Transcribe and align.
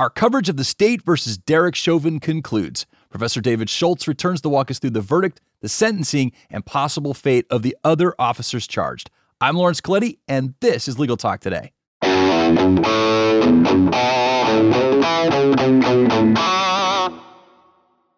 Our 0.00 0.10
coverage 0.10 0.48
of 0.48 0.56
the 0.56 0.62
state 0.62 1.02
versus 1.02 1.36
Derek 1.36 1.74
Chauvin 1.74 2.20
concludes. 2.20 2.86
Professor 3.10 3.40
David 3.40 3.68
Schultz 3.68 4.06
returns 4.06 4.40
to 4.42 4.48
walk 4.48 4.70
us 4.70 4.78
through 4.78 4.90
the 4.90 5.00
verdict, 5.00 5.40
the 5.60 5.68
sentencing, 5.68 6.30
and 6.50 6.64
possible 6.64 7.14
fate 7.14 7.46
of 7.50 7.62
the 7.62 7.76
other 7.82 8.14
officers 8.16 8.68
charged. 8.68 9.10
I'm 9.40 9.56
Laurence 9.56 9.80
Colletti, 9.80 10.18
and 10.28 10.54
this 10.60 10.86
is 10.86 11.00
Legal 11.00 11.16
Talk 11.16 11.40
Today. 11.40 11.72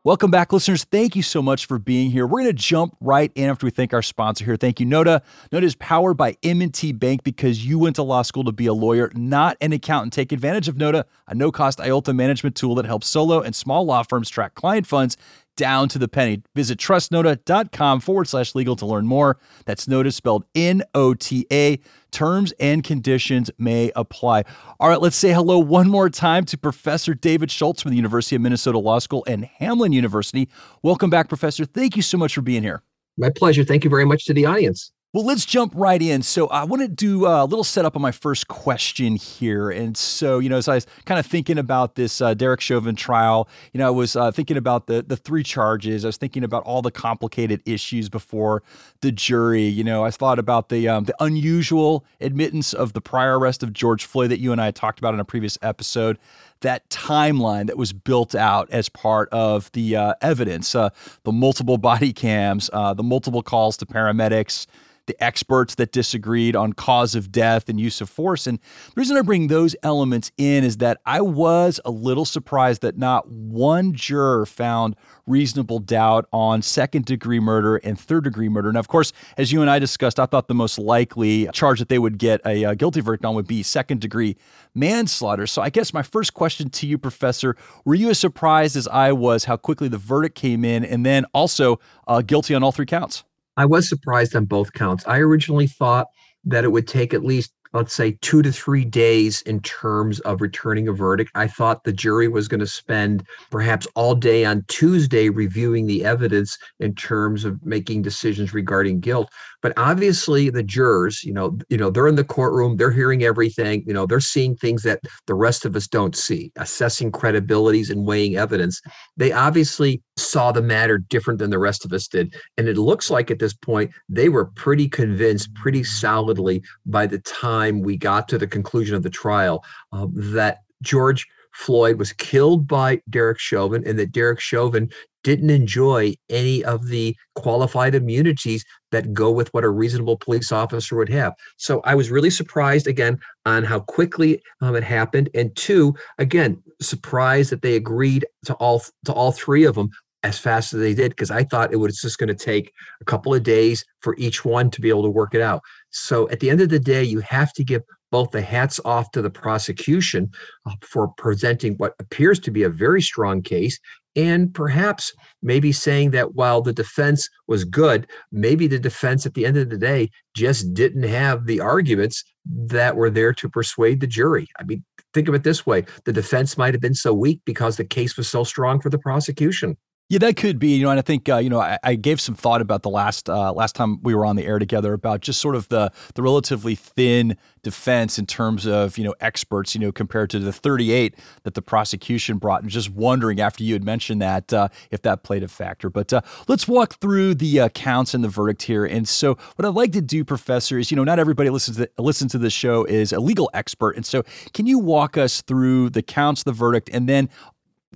Welcome 0.03 0.30
back, 0.30 0.51
listeners. 0.51 0.85
Thank 0.85 1.14
you 1.14 1.23
so 1.23 1.43
much 1.43 1.67
for 1.67 1.79
being 1.79 2.11
here. 2.11 2.27
We're 2.27 2.41
going 2.41 2.57
to 2.57 2.62
jump 2.62 2.96
right 3.03 3.30
in 3.35 3.50
after 3.50 3.67
we 3.67 3.71
thank 3.71 3.93
our 3.93 4.00
sponsor 4.00 4.46
here. 4.46 4.57
Thank 4.57 4.80
you, 4.80 4.87
Nota. 4.87 5.21
Nota 5.53 5.67
is 5.67 5.75
powered 5.75 6.17
by 6.17 6.39
M&T 6.43 6.93
Bank 6.93 7.23
because 7.23 7.67
you 7.67 7.79
went 7.79 7.96
to 7.96 8.03
law 8.03 8.23
school 8.23 8.45
to 8.45 8.53
be 8.53 8.64
a 8.64 8.73
lawyer, 8.73 9.13
not 9.14 9.59
an 9.61 9.75
accountant. 9.75 10.14
Take 10.14 10.32
advantage 10.32 10.68
of 10.68 10.79
Nota, 10.79 11.05
a 11.29 11.35
no-cost 11.35 11.81
IOLTA 11.81 12.17
management 12.17 12.57
tool 12.57 12.77
that 12.77 12.86
helps 12.86 13.09
solo 13.09 13.43
and 13.43 13.54
small 13.54 13.85
law 13.85 14.03
firms 14.03 14.31
track 14.31 14.54
client 14.54 14.86
funds 14.86 15.18
down 15.57 15.89
to 15.90 15.99
the 15.99 16.09
penny. 16.09 16.43
Visit 16.54 16.79
trustnota.com 16.79 18.00
forward 18.00 18.29
slash 18.29 18.54
legal 18.54 18.77
to 18.77 18.86
learn 18.86 19.07
more. 19.07 19.39
That's 19.67 19.89
Nota 19.89 20.13
spelled 20.13 20.45
N 20.54 20.82
O 20.95 21.14
T 21.14 21.46
A. 21.53 21.79
Terms 22.11 22.53
and 22.59 22.82
conditions 22.82 23.50
may 23.59 23.93
apply. 23.95 24.45
All 24.81 24.89
right, 24.89 25.00
let's 25.00 25.17
say 25.17 25.32
hello 25.32 25.59
one 25.59 25.89
more 25.89 26.11
time 26.11 26.45
to 26.46 26.59
Professor 26.59 27.14
David 27.14 27.50
Schultz 27.50 27.82
from 27.82 27.90
the 27.90 27.96
University 27.96 28.36
of 28.36 28.43
Minnesota 28.43 28.79
Law 28.79 28.99
School 28.99 29.25
and 29.26 29.49
Hamline 29.61 29.93
University. 29.93 30.49
Welcome 30.82 31.11
back, 31.11 31.29
Professor. 31.29 31.64
Thank 31.64 31.96
you 31.96 32.03
so 32.03 32.19
much 32.19 32.34
for 32.34 32.42
being 32.42 32.62
here. 32.62 32.83
My 33.17 33.31
pleasure. 33.31 33.64
Thank 33.64 33.84
you 33.84 33.91
very 33.91 34.05
much 34.05 34.25
to 34.27 34.34
the 34.34 34.47
audience. 34.47 34.92
Well, 35.12 35.25
let's 35.25 35.45
jump 35.45 35.73
right 35.75 36.00
in. 36.00 36.23
So, 36.23 36.47
I 36.47 36.62
want 36.62 36.83
to 36.83 36.89
do 36.89 37.27
a 37.27 37.42
little 37.42 37.64
setup 37.64 37.97
on 37.97 38.03
my 38.03 38.12
first 38.12 38.47
question 38.47 39.17
here. 39.17 39.69
And 39.69 39.97
so, 39.97 40.39
you 40.39 40.48
know, 40.48 40.59
as 40.59 40.69
I 40.69 40.77
was 40.77 40.87
kind 41.05 41.19
of 41.19 41.27
thinking 41.27 41.59
about 41.59 41.97
this 41.97 42.20
uh, 42.20 42.33
Derek 42.34 42.61
Chauvin 42.61 42.95
trial, 42.95 43.48
you 43.73 43.78
know, 43.78 43.89
I 43.89 43.91
was 43.91 44.15
uh, 44.15 44.31
thinking 44.31 44.56
about 44.56 44.87
the 44.87 45.03
the 45.03 45.17
three 45.17 45.42
charges. 45.42 46.05
I 46.05 46.09
was 46.09 46.17
thinking 46.17 46.45
about 46.45 46.62
all 46.62 46.81
the 46.81 46.93
complicated 46.93 47.61
issues 47.67 48.09
before 48.09 48.62
the 49.01 49.11
jury. 49.11 49.65
You 49.65 49.83
know, 49.83 50.05
I 50.05 50.12
thought 50.12 50.39
about 50.39 50.69
the 50.69 50.89
um, 50.89 51.05
the 51.05 51.15
unusual 51.19 52.05
admittance 52.21 52.73
of 52.73 52.93
the 52.93 53.01
prior 53.01 53.37
arrest 53.37 53.65
of 53.65 53.73
George 53.73 54.05
Floyd 54.05 54.31
that 54.31 54.39
you 54.39 54.53
and 54.53 54.61
I 54.61 54.71
talked 54.71 55.01
about 55.01 55.12
in 55.15 55.19
a 55.19 55.25
previous 55.25 55.59
episode 55.61 56.19
that 56.61 56.89
timeline 56.89 57.67
that 57.67 57.77
was 57.77 57.93
built 57.93 58.37
out 58.37 58.71
as 58.71 58.89
part 58.89 59.29
of 59.33 59.73
the 59.73 59.97
uh, 59.97 60.15
evidence, 60.23 60.75
uh, 60.77 60.91
the 61.25 61.33
multiple 61.33 61.79
body 61.79 62.12
cams, 62.12 62.71
uh, 62.73 62.95
the 62.95 63.03
multiple 63.03 63.43
calls 63.43 63.77
to 63.79 63.87
paramedics, 63.87 64.67
the 65.11 65.25
experts 65.25 65.75
that 65.75 65.91
disagreed 65.91 66.55
on 66.55 66.72
cause 66.72 67.16
of 67.16 67.33
death 67.33 67.69
and 67.69 67.80
use 67.80 68.00
of 68.00 68.08
force. 68.08 68.47
And 68.47 68.58
the 68.58 68.92
reason 68.94 69.16
I 69.16 69.22
bring 69.22 69.48
those 69.48 69.75
elements 69.83 70.30
in 70.39 70.62
is 70.62 70.77
that 70.77 71.00
I 71.05 71.20
was 71.20 71.80
a 71.84 71.91
little 71.91 72.25
surprised 72.25 72.83
that 72.83 72.97
not 72.97 73.28
one 73.28 73.92
juror 73.92 74.47
found 74.47 74.94
reasonable 75.27 75.81
doubt 75.81 76.27
on 76.33 76.62
second 76.62 77.06
degree 77.06 77.41
murder 77.41 77.77
and 77.77 77.98
third 77.98 78.22
degree 78.22 78.48
murder. 78.48 78.72
Now, 78.72 78.78
of 78.78 78.86
course, 78.86 79.12
as 79.36 79.50
you 79.50 79.62
and 79.62 79.70
I 79.70 79.81
discussed, 79.81 80.20
I 80.20 80.27
thought 80.27 80.47
the 80.47 80.55
most 80.55 80.78
likely 80.78 81.48
charge 81.53 81.81
that 81.81 81.88
they 81.88 81.98
would 81.98 82.19
get 82.19 82.41
a, 82.44 82.77
guilty 82.77 83.00
verdict 83.00 83.25
on 83.25 83.34
would 83.34 83.48
be 83.48 83.64
second 83.64 84.00
degree 84.00 84.36
manslaughter. 84.75 85.47
So 85.47 85.61
I 85.61 85.70
guess 85.70 85.92
my 85.92 86.03
first 86.03 86.34
question 86.34 86.70
to 86.70 86.86
you, 86.86 86.98
Professor, 86.98 87.56
were 87.84 87.97
you 87.97 88.11
as 88.11 88.19
surprised 88.19 88.77
as 88.77 88.86
I 88.88 89.11
was 89.11 89.44
how 89.44 89.56
quickly 89.56 89.88
the 89.88 89.98
verdict 89.98 90.36
came 90.36 90.64
in 90.64 90.84
and 90.84 91.05
then 91.05 91.25
also 91.34 91.81
uh, 92.06 92.22
guilty 92.22 92.55
on 92.55 92.62
all 92.62 92.70
three 92.70 92.86
counts? 92.86 93.25
I 93.61 93.66
was 93.66 93.91
surprised 93.91 94.34
on 94.34 94.47
both 94.47 94.72
counts. 94.72 95.06
I 95.06 95.19
originally 95.19 95.66
thought 95.66 96.06
that 96.44 96.64
it 96.64 96.69
would 96.69 96.89
take 96.89 97.12
at 97.12 97.22
least 97.22 97.53
let's 97.73 97.95
say 97.95 98.19
two 98.21 98.43
to 98.43 98.51
three 98.51 98.85
days 98.85 99.43
in 99.43 99.61
terms 99.61 100.21
of 100.21 100.41
returning 100.41 100.89
a 100.89 100.93
verdict. 100.93 101.31
I 101.35 101.47
thought 101.47 101.85
the 101.85 101.93
jury 101.93 102.29
was 102.29 102.49
going 102.49 102.61
to 102.61 102.67
spend 102.67 103.25
perhaps 103.51 103.87
all 103.95 104.15
day 104.15 104.45
on 104.45 104.65
Tuesday 104.69 105.29
reviewing 105.29 105.87
the 105.87 106.05
evidence 106.05 106.59
in 106.81 106.95
terms 106.95 107.45
of 107.45 107.65
making 107.65 108.03
decisions 108.03 108.53
regarding 108.53 109.01
guilt. 109.01 109.31
But 109.62 109.75
obviously, 109.77 110.49
the 110.49 110.62
jurors, 110.62 111.22
you 111.22 111.33
know, 111.33 111.59
you 111.69 111.77
know, 111.77 111.91
they're 111.91 112.09
in 112.09 112.15
the 112.17 112.25
courtroom, 112.25 112.77
they're 112.77 112.91
hearing 112.91 113.22
everything, 113.22 113.84
you 113.87 113.93
know, 113.93 114.06
they're 114.06 114.19
seeing 114.19 114.56
things 114.56 114.83
that 114.84 115.00
the 115.27 115.34
rest 115.34 115.65
of 115.65 115.77
us 115.77 115.87
don't 115.87 116.17
see, 116.17 116.50
assessing 116.56 117.12
credibilities 117.12 117.91
and 117.91 118.06
weighing 118.06 118.37
evidence. 118.37 118.81
They 119.19 119.33
obviously 119.33 120.03
saw 120.17 120.50
the 120.50 120.62
matter 120.62 120.99
different 120.99 121.39
than 121.39 121.50
the 121.50 121.59
rest 121.59 121.84
of 121.84 121.93
us 121.93 122.09
did. 122.09 122.34
And 122.56 122.69
it 122.69 122.78
looks 122.78 123.11
like 123.11 123.31
at 123.31 123.39
this 123.39 123.53
point, 123.53 123.91
they 124.09 124.31
were 124.31 124.47
pretty 124.47 124.89
convinced, 124.89 125.55
pretty 125.55 125.84
solidly 125.84 126.62
by 126.87 127.06
the 127.06 127.19
time 127.19 127.59
we 127.69 127.97
got 127.97 128.28
to 128.28 128.38
the 128.38 128.47
conclusion 128.47 128.94
of 128.97 129.03
the 129.03 129.10
trial 129.10 129.65
uh, 129.93 130.06
that 130.12 130.59
George 130.82 131.26
Floyd 131.53 131.98
was 131.98 132.12
killed 132.12 132.66
by 132.66 133.00
Derek 133.10 133.38
Chauvin 133.38 133.82
and 133.87 133.98
that 133.98 134.12
Derek 134.12 134.41
Chauvin 134.41 134.91
didn't 135.22 135.50
enjoy 135.50 136.15
any 136.31 136.65
of 136.65 136.87
the 136.87 137.15
qualified 137.34 137.94
immunities 137.94 138.65
that 138.91 139.12
go 139.12 139.31
with 139.31 139.53
what 139.53 139.65
a 139.65 139.69
reasonable 139.69 140.16
police 140.16 140.50
officer 140.50 140.97
would 140.97 141.09
have. 141.10 141.34
So 141.59 141.81
I 141.84 141.94
was 141.94 142.10
really 142.10 142.31
surprised 142.31 142.87
again 142.87 143.19
on 143.44 143.65
how 143.65 143.81
quickly 143.81 144.43
um, 144.60 144.75
it 144.76 144.82
happened, 144.82 145.28
and 145.34 145.54
two, 145.56 145.94
again, 146.19 146.62
surprised 146.81 147.50
that 147.50 147.62
they 147.62 147.76
agreed 147.76 148.26
to 148.47 148.54
all 148.54 148.82
to 149.04 149.12
all 149.12 149.32
three 149.32 149.65
of 149.65 149.75
them 149.75 149.91
as 150.22 150.38
fast 150.38 150.72
as 150.72 150.81
they 150.81 150.94
did 150.94 151.10
because 151.10 151.31
I 151.31 151.44
thought 151.44 151.72
it 151.72 151.76
was 151.76 152.00
just 152.00 152.19
going 152.19 152.28
to 152.28 152.34
take 152.34 152.72
a 153.00 153.04
couple 153.04 153.34
of 153.34 153.42
days 153.42 153.84
for 154.00 154.14
each 154.19 154.44
one 154.44 154.70
to 154.70 154.81
be 154.81 154.88
able 154.88 155.04
to 155.04 155.10
work 155.10 155.34
it 155.34 155.41
out. 155.41 155.62
So 155.91 156.28
at 156.31 156.41
the 156.41 156.50
end 156.50 156.60
of 156.60 156.69
the 156.69 156.78
day, 156.78 157.03
you 157.03 157.20
have 157.20 157.53
to 157.54 157.64
give 157.64 157.82
both 158.10 158.31
the 158.32 158.42
hats 158.42 158.81
off 158.84 159.10
to 159.12 159.22
the 159.22 159.31
prosecution 159.31 160.31
uh, 160.66 160.72
for 160.82 161.08
presenting 161.16 161.75
what 161.75 161.94
appears 162.00 162.38
to 162.41 162.50
be 162.50 162.64
a 162.64 162.69
very 162.69 163.00
strong 163.00 163.41
case 163.41 163.78
and 164.16 164.53
perhaps 164.53 165.12
maybe 165.42 165.70
saying 165.70 166.10
that 166.10 166.34
while 166.34 166.60
the 166.60 166.72
defense 166.72 167.28
was 167.47 167.64
good, 167.64 168.08
maybe 168.32 168.66
the 168.66 168.78
defense 168.78 169.25
at 169.25 169.34
the 169.34 169.47
end 169.47 169.56
of 169.56 169.70
the 169.70 169.78
day 169.78 170.10
just 170.34 170.75
didn't 170.75 171.04
have 171.04 171.47
the 171.47 171.60
arguments 171.60 172.25
that 172.44 172.97
were 172.97 173.10
there 173.10 173.32
to 173.32 173.48
persuade 173.48 174.00
the 174.00 174.06
jury. 174.06 174.48
I 174.58 174.64
mean, 174.64 174.84
think 175.14 175.28
of 175.28 175.34
it 175.34 175.44
this 175.44 175.64
way 175.64 175.84
the 176.04 176.12
defense 176.12 176.58
might 176.58 176.75
have 176.75 176.81
been 176.81 176.94
so 176.94 177.14
weak 177.14 177.41
because 177.44 177.76
the 177.76 177.84
case 177.84 178.16
was 178.16 178.28
so 178.28 178.42
strong 178.42 178.81
for 178.81 178.91
the 178.91 178.98
prosecution. 178.98 179.76
Yeah, 180.10 180.19
that 180.19 180.37
could 180.37 180.59
be. 180.59 180.75
You 180.75 180.82
know, 180.82 180.91
and 180.91 180.98
I 180.98 181.03
think 181.03 181.28
uh, 181.28 181.37
you 181.37 181.48
know 181.48 181.60
I, 181.60 181.78
I, 181.84 181.94
gave 181.94 182.21
some 182.21 182.34
thought 182.34 182.60
about 182.60 182.82
the 182.82 182.91
last 182.91 183.31
uh, 183.31 183.53
last 183.53 183.76
time 183.76 184.03
we 184.03 184.12
were 184.12 184.26
on 184.26 184.34
the 184.34 184.44
air 184.44 184.59
together 184.59 184.93
about 184.93 185.21
just 185.21 185.41
sort 185.41 185.54
of 185.54 185.69
the 185.69 185.93
the 186.16 186.22
relatively 186.22 186.75
thin 186.75 187.37
defense 187.62 188.19
in 188.19 188.26
terms 188.26 188.66
of 188.66 188.99
you 188.99 189.04
know 189.04 189.15
experts. 189.20 189.72
You 189.72 189.81
know, 189.82 189.93
compared 189.93 190.28
to 190.31 190.41
the 190.41 190.53
38 190.53 191.15
that 191.44 191.54
the 191.54 191.62
prosecution 191.62 192.38
brought, 192.38 192.62
and 192.62 192.70
just 192.72 192.91
wondering 192.91 193.41
after 193.41 193.62
you 193.62 193.72
had 193.72 193.84
mentioned 193.84 194.20
that 194.20 194.53
uh, 194.53 194.66
if 194.91 195.00
that 195.03 195.22
played 195.22 195.44
a 195.44 195.49
factor. 195.49 195.88
But 195.88 196.12
uh, 196.12 196.22
let's 196.49 196.66
walk 196.66 196.94
through 196.94 197.37
the 197.37 197.60
uh, 197.60 197.69
counts 197.69 198.12
and 198.12 198.25
the 198.25 198.28
verdict 198.28 198.62
here. 198.62 198.84
And 198.84 199.06
so, 199.06 199.38
what 199.54 199.65
I'd 199.65 199.75
like 199.75 199.93
to 199.93 200.03
do, 200.03 200.25
Professor, 200.25 200.76
is 200.76 200.91
you 200.91 200.97
know 200.97 201.04
not 201.04 201.20
everybody 201.20 201.50
listens 201.50 201.76
to 201.76 201.88
listens 201.99 202.32
to 202.32 202.38
this 202.38 202.53
show 202.53 202.84
is 202.84 203.12
a 203.12 203.20
legal 203.20 203.49
expert, 203.54 203.93
and 203.94 204.04
so 204.04 204.25
can 204.54 204.66
you 204.66 204.81
walk 204.81 205.16
us 205.16 205.41
through 205.43 205.91
the 205.91 206.03
counts, 206.03 206.43
the 206.43 206.53
verdict, 206.53 206.91
and 206.93 207.09
then 207.09 207.31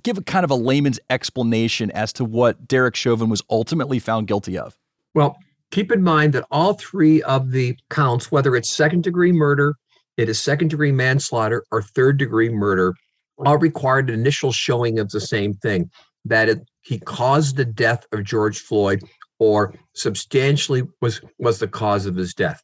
give 0.03 0.17
a 0.17 0.21
kind 0.21 0.43
of 0.43 0.51
a 0.51 0.55
layman's 0.55 0.99
explanation 1.09 1.91
as 1.91 2.13
to 2.13 2.25
what 2.25 2.67
Derek 2.67 2.95
Chauvin 2.95 3.29
was 3.29 3.41
ultimately 3.49 3.99
found 3.99 4.27
guilty 4.27 4.57
of? 4.57 4.77
Well, 5.13 5.37
keep 5.71 5.91
in 5.91 6.03
mind 6.03 6.33
that 6.33 6.45
all 6.51 6.73
three 6.73 7.21
of 7.23 7.51
the 7.51 7.77
counts, 7.89 8.31
whether 8.31 8.55
it's 8.55 8.75
second 8.75 9.03
degree 9.03 9.31
murder, 9.31 9.75
it 10.17 10.29
is 10.29 10.41
second 10.41 10.69
degree 10.69 10.91
manslaughter, 10.91 11.63
or 11.71 11.81
third 11.81 12.17
degree 12.17 12.49
murder, 12.49 12.93
all 13.37 13.57
required 13.57 14.09
an 14.09 14.19
initial 14.19 14.51
showing 14.51 14.99
of 14.99 15.09
the 15.09 15.19
same 15.19 15.53
thing 15.55 15.89
that 16.23 16.49
it, 16.49 16.59
he 16.81 16.99
caused 16.99 17.57
the 17.57 17.65
death 17.65 18.05
of 18.11 18.23
George 18.23 18.59
Floyd 18.59 19.01
or 19.39 19.73
substantially 19.93 20.83
was 21.01 21.21
was 21.37 21.59
the 21.59 21.67
cause 21.67 22.05
of 22.05 22.15
his 22.15 22.33
death. 22.33 22.61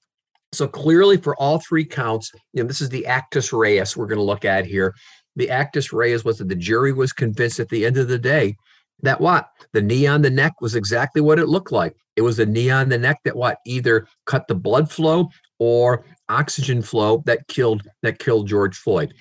So 0.53 0.67
clearly 0.67 1.17
for 1.17 1.35
all 1.35 1.59
three 1.59 1.85
counts, 1.85 2.31
you 2.53 2.61
know, 2.61 2.67
this 2.67 2.81
is 2.81 2.89
the 2.89 3.05
actus 3.05 3.53
reus 3.53 3.95
we're 3.95 4.07
going 4.07 4.17
to 4.17 4.23
look 4.23 4.45
at 4.45 4.65
here 4.65 4.93
the 5.35 5.49
actus 5.49 5.93
reus 5.93 6.23
was 6.23 6.37
that 6.37 6.49
the 6.49 6.55
jury 6.55 6.93
was 6.93 7.13
convinced 7.13 7.59
at 7.59 7.69
the 7.69 7.85
end 7.85 7.97
of 7.97 8.07
the 8.07 8.19
day 8.19 8.55
that 9.03 9.21
what 9.21 9.49
the 9.73 9.81
knee 9.81 10.05
on 10.07 10.21
the 10.21 10.29
neck 10.29 10.53
was 10.61 10.75
exactly 10.75 11.21
what 11.21 11.39
it 11.39 11.47
looked 11.47 11.71
like. 11.71 11.95
It 12.15 12.21
was 12.21 12.39
a 12.39 12.45
knee 12.45 12.69
on 12.69 12.89
the 12.89 12.97
neck 12.97 13.19
that 13.23 13.35
what 13.35 13.59
either 13.65 14.07
cut 14.25 14.47
the 14.47 14.55
blood 14.55 14.91
flow 14.91 15.29
or 15.59 16.05
oxygen 16.29 16.81
flow 16.81 17.23
that 17.25 17.47
killed 17.47 17.83
that 18.03 18.19
killed 18.19 18.47
George 18.47 18.77
Floyd. 18.77 19.13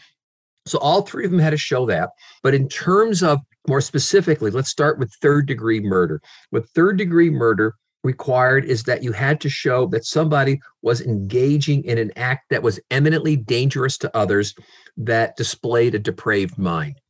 So 0.66 0.78
all 0.78 1.02
three 1.02 1.24
of 1.24 1.30
them 1.30 1.40
had 1.40 1.50
to 1.50 1.56
show 1.56 1.86
that. 1.86 2.10
But 2.42 2.54
in 2.54 2.68
terms 2.68 3.22
of 3.22 3.38
more 3.66 3.80
specifically, 3.80 4.50
let's 4.50 4.70
start 4.70 4.98
with 4.98 5.12
third 5.20 5.46
degree 5.46 5.80
murder. 5.80 6.20
With 6.52 6.68
third 6.70 6.98
degree 6.98 7.30
murder, 7.30 7.74
required 8.02 8.64
is 8.64 8.82
that 8.84 9.02
you 9.02 9.12
had 9.12 9.40
to 9.40 9.48
show 9.48 9.86
that 9.86 10.04
somebody 10.04 10.60
was 10.82 11.00
engaging 11.00 11.84
in 11.84 11.98
an 11.98 12.12
act 12.16 12.50
that 12.50 12.62
was 12.62 12.80
eminently 12.90 13.36
dangerous 13.36 13.98
to 13.98 14.16
others 14.16 14.54
that 14.96 15.36
displayed 15.36 15.94
a 15.94 15.98
depraved 15.98 16.58
mind. 16.58 17.00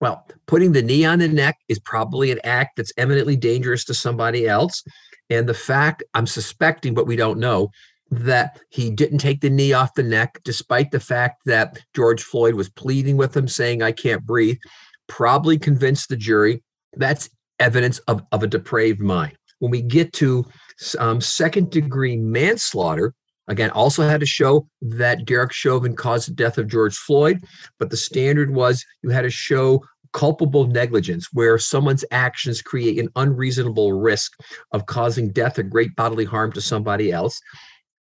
Well, 0.00 0.26
putting 0.46 0.72
the 0.72 0.82
knee 0.82 1.04
on 1.04 1.18
the 1.18 1.28
neck 1.28 1.58
is 1.68 1.80
probably 1.80 2.30
an 2.30 2.40
act 2.44 2.76
that's 2.76 2.92
eminently 2.96 3.36
dangerous 3.36 3.84
to 3.86 3.94
somebody 3.94 4.46
else. 4.46 4.82
And 5.28 5.48
the 5.48 5.54
fact, 5.54 6.02
I'm 6.14 6.26
suspecting, 6.26 6.94
but 6.94 7.06
we 7.06 7.16
don't 7.16 7.38
know, 7.38 7.70
that 8.10 8.60
he 8.70 8.90
didn't 8.90 9.18
take 9.18 9.40
the 9.40 9.50
knee 9.50 9.72
off 9.72 9.94
the 9.94 10.02
neck, 10.02 10.40
despite 10.44 10.90
the 10.90 11.00
fact 11.00 11.42
that 11.44 11.78
George 11.94 12.22
Floyd 12.22 12.54
was 12.54 12.70
pleading 12.70 13.16
with 13.16 13.36
him, 13.36 13.46
saying, 13.46 13.82
I 13.82 13.92
can't 13.92 14.24
breathe, 14.24 14.58
probably 15.08 15.58
convinced 15.58 16.08
the 16.08 16.16
jury. 16.16 16.62
That's 16.96 17.28
evidence 17.58 17.98
of, 18.00 18.22
of 18.32 18.42
a 18.42 18.46
depraved 18.46 19.00
mind. 19.00 19.37
When 19.58 19.70
we 19.70 19.82
get 19.82 20.12
to 20.14 20.44
um, 20.98 21.20
second 21.20 21.70
degree 21.70 22.16
manslaughter, 22.16 23.14
again, 23.48 23.70
also 23.70 24.02
had 24.02 24.20
to 24.20 24.26
show 24.26 24.68
that 24.82 25.24
Derek 25.24 25.52
Chauvin 25.52 25.96
caused 25.96 26.28
the 26.28 26.34
death 26.34 26.58
of 26.58 26.68
George 26.68 26.96
Floyd, 26.96 27.42
but 27.78 27.90
the 27.90 27.96
standard 27.96 28.54
was 28.54 28.84
you 29.02 29.10
had 29.10 29.22
to 29.22 29.30
show 29.30 29.82
culpable 30.12 30.66
negligence, 30.66 31.28
where 31.32 31.58
someone's 31.58 32.04
actions 32.10 32.62
create 32.62 32.98
an 32.98 33.08
unreasonable 33.16 33.92
risk 33.92 34.32
of 34.72 34.86
causing 34.86 35.30
death 35.30 35.58
or 35.58 35.62
great 35.62 35.94
bodily 35.96 36.24
harm 36.24 36.52
to 36.52 36.60
somebody 36.60 37.12
else. 37.12 37.40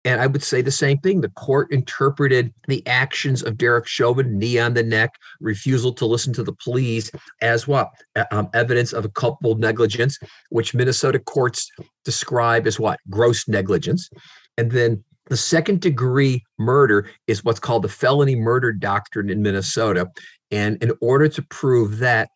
And 0.05 0.21
I 0.21 0.27
would 0.27 0.43
say 0.43 0.63
the 0.63 0.71
same 0.71 0.99
thing. 0.99 1.21
The 1.21 1.29
court 1.31 1.71
interpreted 1.71 2.53
the 2.67 2.85
actions 2.87 3.43
of 3.43 3.57
Derek 3.57 3.87
Chauvin, 3.87 4.37
knee 4.37 4.59
on 4.59 4.75
the 4.75 4.83
neck, 4.83 5.15
refusal 5.41 5.93
to 5.95 6.07
listen 6.07 6.33
to 6.35 6.43
the 6.43 6.53
pleas, 6.53 7.11
as 7.41 7.69
what? 7.69 7.91
Um, 8.33 8.49
evidence 8.53 8.93
of 8.93 9.05
a 9.05 9.09
culpable 9.11 9.55
negligence, 9.55 10.19
which 10.51 10.75
Minnesota 10.75 11.21
courts 11.21 11.71
describe 12.05 12.67
as 12.67 12.81
what? 12.81 12.99
Gross 13.11 13.47
negligence. 13.47 14.11
And 14.59 14.73
then 14.73 15.05
the 15.27 15.37
second 15.37 15.81
degree 15.81 16.45
murder 16.59 17.09
is 17.29 17.45
what's 17.45 17.61
called 17.61 17.83
the 17.83 17.89
felony 17.89 18.35
murder 18.35 18.73
doctrine 18.73 19.31
in 19.31 19.41
Minnesota. 19.41 20.11
And 20.51 20.83
in 20.83 20.93
order 21.01 21.29
to 21.29 21.43
prove 21.43 21.99
that, 21.99 22.29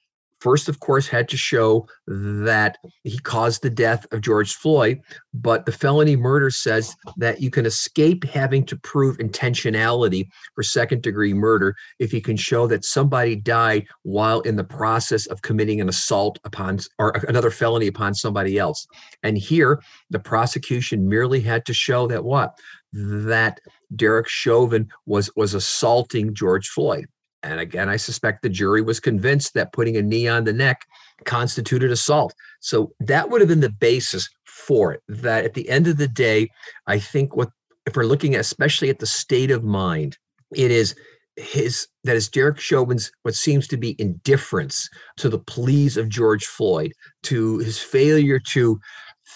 first, 0.47 0.69
of 0.69 0.79
course, 0.79 1.09
had 1.09 1.29
to 1.29 1.37
show 1.37 1.89
that 2.07 2.79
he 3.03 3.19
caused 3.19 3.63
the 3.63 3.77
death 3.85 4.07
of 4.13 4.21
George 4.21 4.55
Floyd. 4.55 5.01
But 5.35 5.67
the 5.67 5.73
felony 5.73 6.15
murder 6.15 6.51
says 6.51 6.95
that 7.17 7.41
you 7.41 7.51
can 7.51 7.67
escape 7.67 8.23
having 8.23 8.65
to 8.67 8.77
prove 8.77 9.19
intentionality 9.19 10.29
for 10.55 10.63
second 10.63 11.03
degree 11.03 11.35
murder 11.35 11.75
if 11.99 12.13
you 12.13 12.23
can 12.23 12.37
show 12.37 12.69
that 12.69 12.85
somebody 12.85 13.35
died 13.35 13.89
while 14.05 14.41
in 14.43 14.55
the 14.55 14.63
process 14.63 15.27
of 15.27 15.43
committing 15.43 15.81
an 15.81 15.89
assault 15.89 16.39
upon 16.45 16.79
or 17.01 17.11
another 17.27 17.51
felony 17.51 17.89
upon 17.89 18.15
somebody 18.15 18.57
else. 18.57 18.87
And 19.25 19.37
here, 19.37 19.83
the 20.11 20.21
prosecution 20.21 21.09
merely 21.09 21.41
had 21.41 21.67
to 21.67 21.75
show 21.75 22.07
that 22.07 22.23
what? 22.23 22.57
That 22.93 23.59
Derek 23.97 24.29
Chauvin 24.29 24.91
was 25.07 25.29
was 25.35 25.55
assaulting 25.55 26.35
George 26.35 26.69
Floyd. 26.69 27.09
And 27.47 27.61
again, 27.61 27.89
I 27.89 27.97
suspect 27.97 28.43
the 28.43 28.49
jury 28.49 28.83
was 28.83 28.99
convinced 28.99 29.55
that 29.55 29.73
putting 29.73 29.97
a 29.97 30.03
knee 30.03 30.27
on 30.27 30.45
the 30.45 30.53
neck 30.53 30.85
constituted 31.25 31.93
assault. 31.93 32.35
So 32.61 32.93
that 33.01 33.31
would 33.31 33.41
have 33.41 33.49
been 33.49 33.61
the 33.61 33.71
basis 33.71 34.29
for 34.45 34.93
it. 34.93 35.03
That 35.09 35.45
at 35.45 35.55
the 35.55 35.69
end 35.69 35.87
of 35.87 35.97
the 35.97 36.09
day, 36.09 36.49
I 36.87 36.99
think 36.99 37.37
what 37.37 37.51
if 37.87 37.95
we're 37.95 38.05
looking 38.05 38.35
at 38.35 38.41
especially 38.41 38.91
at 38.91 38.99
the 38.99 39.07
state 39.07 39.53
of 39.53 39.63
mind, 39.63 40.19
it 40.55 40.71
is 40.71 40.97
his 41.37 41.87
that 42.03 42.17
is 42.17 42.29
Derek 42.29 42.59
Chauvin's 42.59 43.13
what 43.23 43.35
seems 43.35 43.69
to 43.69 43.77
be 43.77 43.95
indifference 44.01 44.89
to 45.19 45.29
the 45.29 45.39
pleas 45.39 45.97
of 45.97 46.09
George 46.09 46.47
Floyd, 46.47 46.93
to 47.25 47.59
his 47.59 47.79
failure 47.79 48.41
to 48.53 48.81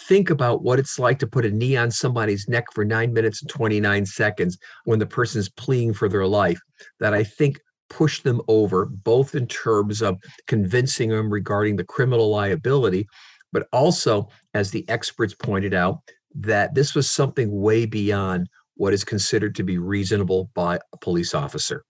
think 0.08 0.30
about 0.30 0.62
what 0.62 0.78
it's 0.78 0.98
like 0.98 1.18
to 1.20 1.26
put 1.26 1.44
a 1.44 1.50
knee 1.50 1.76
on 1.76 1.90
somebody's 1.90 2.48
neck 2.48 2.64
for 2.72 2.84
nine 2.84 3.12
minutes 3.12 3.42
and 3.42 3.50
29 3.50 4.06
seconds 4.06 4.58
when 4.84 4.98
the 4.98 5.06
person 5.06 5.38
is 5.38 5.48
pleading 5.48 5.92
for 5.92 6.08
their 6.08 6.26
life 6.26 6.60
that 7.00 7.12
I 7.12 7.22
think 7.22 7.60
push 7.90 8.22
them 8.22 8.40
over, 8.48 8.86
both 8.86 9.34
in 9.34 9.46
terms 9.46 10.00
of 10.00 10.16
convincing 10.46 11.10
them 11.10 11.30
regarding 11.30 11.76
the 11.76 11.84
criminal 11.84 12.30
liability, 12.30 13.06
but 13.52 13.66
also, 13.72 14.28
as 14.54 14.70
the 14.70 14.88
experts 14.88 15.34
pointed 15.34 15.74
out, 15.74 16.00
that 16.34 16.74
this 16.74 16.94
was 16.94 17.10
something 17.10 17.60
way 17.60 17.84
beyond 17.84 18.48
what 18.76 18.94
is 18.94 19.04
considered 19.04 19.54
to 19.56 19.62
be 19.62 19.76
reasonable 19.76 20.50
by 20.54 20.76
a 20.76 20.96
police 20.98 21.34
officer. 21.34 21.84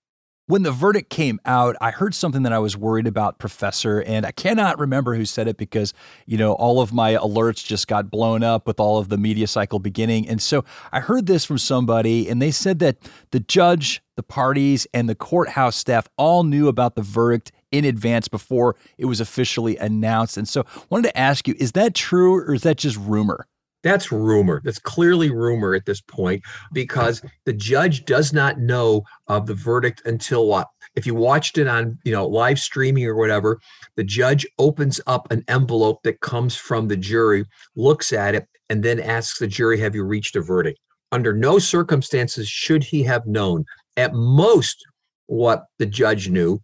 When 0.50 0.64
the 0.64 0.72
verdict 0.72 1.10
came 1.10 1.38
out, 1.46 1.76
I 1.80 1.92
heard 1.92 2.12
something 2.12 2.42
that 2.42 2.52
I 2.52 2.58
was 2.58 2.76
worried 2.76 3.06
about, 3.06 3.38
Professor, 3.38 4.02
and 4.02 4.26
I 4.26 4.32
cannot 4.32 4.80
remember 4.80 5.14
who 5.14 5.24
said 5.24 5.46
it 5.46 5.56
because, 5.56 5.94
you 6.26 6.36
know, 6.36 6.54
all 6.54 6.80
of 6.80 6.92
my 6.92 7.14
alerts 7.14 7.64
just 7.64 7.86
got 7.86 8.10
blown 8.10 8.42
up 8.42 8.66
with 8.66 8.80
all 8.80 8.98
of 8.98 9.10
the 9.10 9.16
media 9.16 9.46
cycle 9.46 9.78
beginning. 9.78 10.28
And 10.28 10.42
so 10.42 10.64
I 10.90 10.98
heard 10.98 11.26
this 11.26 11.44
from 11.44 11.58
somebody, 11.58 12.28
and 12.28 12.42
they 12.42 12.50
said 12.50 12.80
that 12.80 12.96
the 13.30 13.38
judge, 13.38 14.02
the 14.16 14.24
parties, 14.24 14.88
and 14.92 15.08
the 15.08 15.14
courthouse 15.14 15.76
staff 15.76 16.08
all 16.18 16.42
knew 16.42 16.66
about 16.66 16.96
the 16.96 17.02
verdict 17.02 17.52
in 17.70 17.84
advance 17.84 18.26
before 18.26 18.74
it 18.98 19.04
was 19.04 19.20
officially 19.20 19.76
announced. 19.76 20.36
And 20.36 20.48
so 20.48 20.62
I 20.66 20.80
wanted 20.90 21.10
to 21.10 21.16
ask 21.16 21.46
you, 21.46 21.54
is 21.60 21.70
that 21.72 21.94
true 21.94 22.34
or 22.34 22.54
is 22.54 22.62
that 22.62 22.76
just 22.76 22.96
rumor? 22.96 23.46
That's 23.82 24.12
rumor. 24.12 24.60
That's 24.64 24.78
clearly 24.78 25.30
rumor 25.30 25.74
at 25.74 25.86
this 25.86 26.00
point 26.00 26.42
because 26.72 27.22
the 27.46 27.52
judge 27.52 28.04
does 28.04 28.32
not 28.32 28.58
know 28.58 29.02
of 29.26 29.46
the 29.46 29.54
verdict 29.54 30.02
until 30.04 30.46
what? 30.46 30.68
If 30.96 31.06
you 31.06 31.14
watched 31.14 31.56
it 31.56 31.66
on, 31.66 31.98
you 32.04 32.12
know, 32.12 32.26
live 32.26 32.58
streaming 32.58 33.06
or 33.06 33.14
whatever, 33.14 33.58
the 33.96 34.04
judge 34.04 34.46
opens 34.58 35.00
up 35.06 35.30
an 35.30 35.44
envelope 35.48 36.02
that 36.02 36.20
comes 36.20 36.56
from 36.56 36.88
the 36.88 36.96
jury, 36.96 37.46
looks 37.74 38.12
at 38.12 38.34
it, 38.34 38.46
and 38.68 38.82
then 38.82 39.00
asks 39.00 39.38
the 39.38 39.46
jury, 39.46 39.78
"Have 39.80 39.94
you 39.94 40.04
reached 40.04 40.36
a 40.36 40.42
verdict?" 40.42 40.78
Under 41.12 41.32
no 41.32 41.58
circumstances 41.58 42.48
should 42.48 42.84
he 42.84 43.02
have 43.04 43.26
known. 43.26 43.64
At 43.96 44.14
most, 44.14 44.84
what 45.26 45.64
the 45.78 45.86
judge 45.86 46.28
knew 46.28 46.60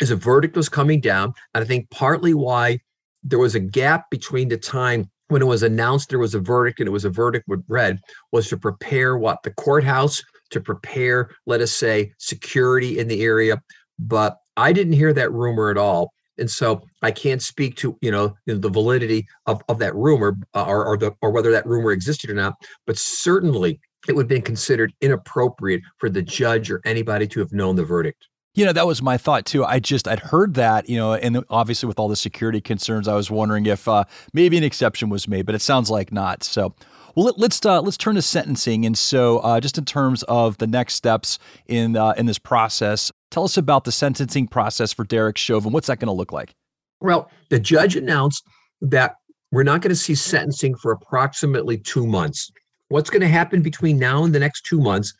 is 0.00 0.10
a 0.10 0.16
verdict 0.16 0.56
was 0.56 0.68
coming 0.68 1.00
down, 1.00 1.32
and 1.54 1.64
I 1.64 1.66
think 1.66 1.90
partly 1.90 2.34
why 2.34 2.80
there 3.22 3.38
was 3.38 3.54
a 3.54 3.60
gap 3.60 4.08
between 4.10 4.48
the 4.48 4.56
time 4.56 5.10
when 5.30 5.42
it 5.42 5.46
was 5.46 5.62
announced 5.62 6.08
there 6.08 6.18
was 6.18 6.34
a 6.34 6.40
verdict 6.40 6.80
and 6.80 6.88
it 6.88 6.92
was 6.92 7.04
a 7.04 7.10
verdict 7.10 7.46
with 7.48 7.64
read 7.68 8.00
was 8.32 8.48
to 8.48 8.56
prepare 8.56 9.16
what? 9.16 9.42
The 9.42 9.52
courthouse 9.52 10.22
to 10.50 10.60
prepare 10.60 11.30
let 11.46 11.60
us 11.60 11.72
say 11.72 12.12
security 12.18 12.98
in 12.98 13.08
the 13.08 13.22
area. 13.22 13.62
But 13.98 14.38
i 14.56 14.72
didn't 14.72 14.94
hear 14.94 15.12
that 15.12 15.32
rumor 15.32 15.70
at 15.70 15.78
all. 15.78 16.12
And 16.38 16.50
so 16.50 16.82
i 17.02 17.10
can't 17.10 17.42
speak 17.42 17.76
to 17.76 17.96
you 18.00 18.10
know 18.10 18.34
the 18.46 18.68
validity 18.68 19.26
of, 19.46 19.62
of 19.68 19.78
that 19.78 19.94
rumor 19.94 20.36
uh, 20.54 20.64
or, 20.64 20.84
or 20.84 20.96
the 20.96 21.12
or 21.22 21.30
whether 21.30 21.52
that 21.52 21.66
rumor 21.66 21.92
existed 21.92 22.30
or 22.30 22.34
not. 22.34 22.54
But 22.86 22.98
certainly 22.98 23.80
it 24.08 24.16
would 24.16 24.24
have 24.24 24.28
been 24.28 24.42
considered 24.42 24.92
inappropriate 25.00 25.82
for 25.98 26.08
the 26.08 26.22
judge 26.22 26.70
or 26.70 26.80
anybody 26.84 27.26
to 27.28 27.40
have 27.40 27.52
known 27.52 27.76
the 27.76 27.84
verdict 27.84 28.26
you 28.54 28.64
know, 28.64 28.72
that 28.72 28.86
was 28.86 29.00
my 29.00 29.16
thought 29.16 29.46
too. 29.46 29.64
I 29.64 29.78
just 29.78 30.08
I'd 30.08 30.18
heard 30.18 30.54
that, 30.54 30.88
you 30.88 30.96
know, 30.96 31.14
and 31.14 31.44
obviously 31.50 31.86
with 31.86 31.98
all 31.98 32.08
the 32.08 32.16
security 32.16 32.60
concerns, 32.60 33.06
I 33.06 33.14
was 33.14 33.30
wondering 33.30 33.66
if 33.66 33.86
uh, 33.86 34.04
maybe 34.32 34.58
an 34.58 34.64
exception 34.64 35.08
was 35.08 35.28
made, 35.28 35.46
but 35.46 35.54
it 35.54 35.62
sounds 35.62 35.90
like 35.90 36.12
not. 36.12 36.42
So, 36.42 36.74
well, 37.14 37.26
let, 37.26 37.34
us 37.34 37.40
let's, 37.40 37.66
uh, 37.66 37.80
let's 37.80 37.96
turn 37.96 38.16
to 38.16 38.22
sentencing. 38.22 38.84
And 38.86 38.98
so, 38.98 39.38
uh, 39.38 39.60
just 39.60 39.78
in 39.78 39.84
terms 39.84 40.24
of 40.24 40.58
the 40.58 40.66
next 40.66 40.94
steps 40.94 41.38
in 41.66 41.96
uh, 41.96 42.14
in 42.16 42.26
this 42.26 42.38
process, 42.38 43.12
tell 43.30 43.44
us 43.44 43.56
about 43.56 43.84
the 43.84 43.92
sentencing 43.92 44.48
process 44.48 44.92
for 44.92 45.04
Derek 45.04 45.38
Chauvin. 45.38 45.72
What's 45.72 45.86
that 45.86 46.00
going 46.00 46.08
to 46.08 46.12
look 46.12 46.32
like? 46.32 46.54
Well, 47.00 47.30
the 47.50 47.60
judge 47.60 47.96
announced 47.96 48.44
that 48.82 49.14
we're 49.52 49.62
not 49.62 49.80
going 49.80 49.90
to 49.90 49.96
see 49.96 50.14
sentencing 50.14 50.74
for 50.76 50.92
approximately 50.92 51.78
two 51.78 52.06
months. 52.06 52.50
What's 52.88 53.10
going 53.10 53.22
to 53.22 53.28
happen 53.28 53.62
between 53.62 53.98
now 53.98 54.24
and 54.24 54.34
the 54.34 54.40
next 54.40 54.62
two 54.66 54.80
months 54.80 55.14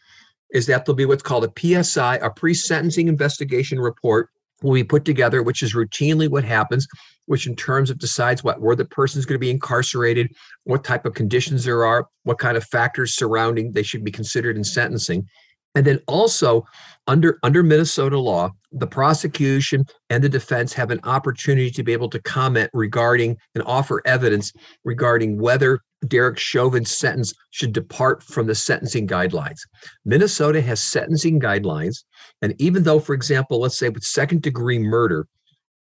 is 0.52 0.66
that 0.66 0.84
there'll 0.84 0.96
be 0.96 1.06
what's 1.06 1.22
called 1.22 1.44
a 1.44 1.82
PSI, 1.84 2.16
a 2.16 2.30
pre-sentencing 2.30 3.08
investigation 3.08 3.78
report 3.78 4.30
will 4.62 4.74
be 4.74 4.84
put 4.84 5.04
together, 5.04 5.42
which 5.42 5.62
is 5.62 5.74
routinely 5.74 6.28
what 6.28 6.44
happens, 6.44 6.86
which 7.26 7.46
in 7.46 7.56
terms 7.56 7.90
of 7.90 7.98
decides 7.98 8.44
what 8.44 8.60
where 8.60 8.76
the 8.76 8.84
person's 8.84 9.24
going 9.24 9.36
to 9.36 9.38
be 9.38 9.50
incarcerated, 9.50 10.34
what 10.64 10.84
type 10.84 11.06
of 11.06 11.14
conditions 11.14 11.64
there 11.64 11.84
are, 11.84 12.06
what 12.24 12.38
kind 12.38 12.56
of 12.56 12.64
factors 12.64 13.14
surrounding 13.14 13.72
they 13.72 13.82
should 13.82 14.04
be 14.04 14.10
considered 14.10 14.56
in 14.56 14.64
sentencing. 14.64 15.26
And 15.74 15.86
then 15.86 16.00
also 16.06 16.64
under 17.06 17.38
under 17.42 17.62
Minnesota 17.62 18.18
law, 18.18 18.50
the 18.72 18.86
prosecution 18.86 19.84
and 20.10 20.22
the 20.22 20.28
defense 20.28 20.72
have 20.72 20.90
an 20.90 21.00
opportunity 21.04 21.70
to 21.70 21.82
be 21.82 21.92
able 21.92 22.10
to 22.10 22.22
comment 22.22 22.70
regarding 22.72 23.36
and 23.54 23.64
offer 23.66 24.02
evidence 24.04 24.52
regarding 24.84 25.38
whether 25.38 25.80
Derek 26.06 26.38
Chauvin's 26.38 26.90
sentence 26.90 27.34
should 27.50 27.72
depart 27.72 28.22
from 28.22 28.46
the 28.46 28.54
sentencing 28.54 29.06
guidelines. 29.06 29.58
Minnesota 30.04 30.60
has 30.60 30.82
sentencing 30.82 31.40
guidelines. 31.40 32.04
And 32.42 32.54
even 32.58 32.84
though, 32.84 33.00
for 33.00 33.14
example, 33.14 33.60
let's 33.60 33.78
say 33.78 33.88
with 33.88 34.02
second 34.02 34.42
degree 34.42 34.78
murder, 34.78 35.26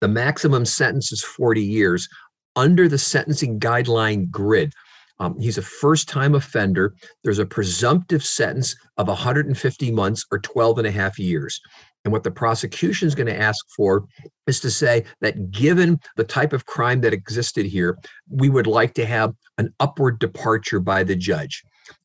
the 0.00 0.08
maximum 0.08 0.64
sentence 0.64 1.12
is 1.12 1.22
40 1.22 1.62
years, 1.62 2.08
under 2.54 2.88
the 2.88 2.98
sentencing 2.98 3.60
guideline 3.60 4.30
grid, 4.30 4.72
um, 5.18 5.38
he's 5.40 5.58
a 5.58 5.62
first 5.62 6.08
time 6.08 6.34
offender. 6.34 6.94
There's 7.24 7.38
a 7.38 7.46
presumptive 7.46 8.24
sentence 8.24 8.76
of 8.96 9.08
150 9.08 9.90
months 9.90 10.24
or 10.30 10.38
12 10.38 10.78
and 10.78 10.86
a 10.86 10.90
half 10.90 11.18
years. 11.18 11.60
And 12.04 12.12
what 12.12 12.22
the 12.22 12.30
prosecution 12.30 13.08
is 13.08 13.16
going 13.16 13.26
to 13.26 13.40
ask 13.40 13.64
for 13.74 14.04
is 14.46 14.60
to 14.60 14.70
say 14.70 15.04
that 15.22 15.50
given 15.50 15.98
the 16.16 16.24
type 16.24 16.52
of 16.52 16.64
crime 16.64 17.00
that 17.00 17.12
existed 17.12 17.66
here, 17.66 17.98
we 18.30 18.48
would 18.48 18.68
like 18.68 18.94
to 18.94 19.06
have 19.06 19.34
an 19.58 19.74
upward 19.80 20.20
departure 20.20 20.78
by 20.78 21.02
the 21.02 21.16
judge. 21.16 21.64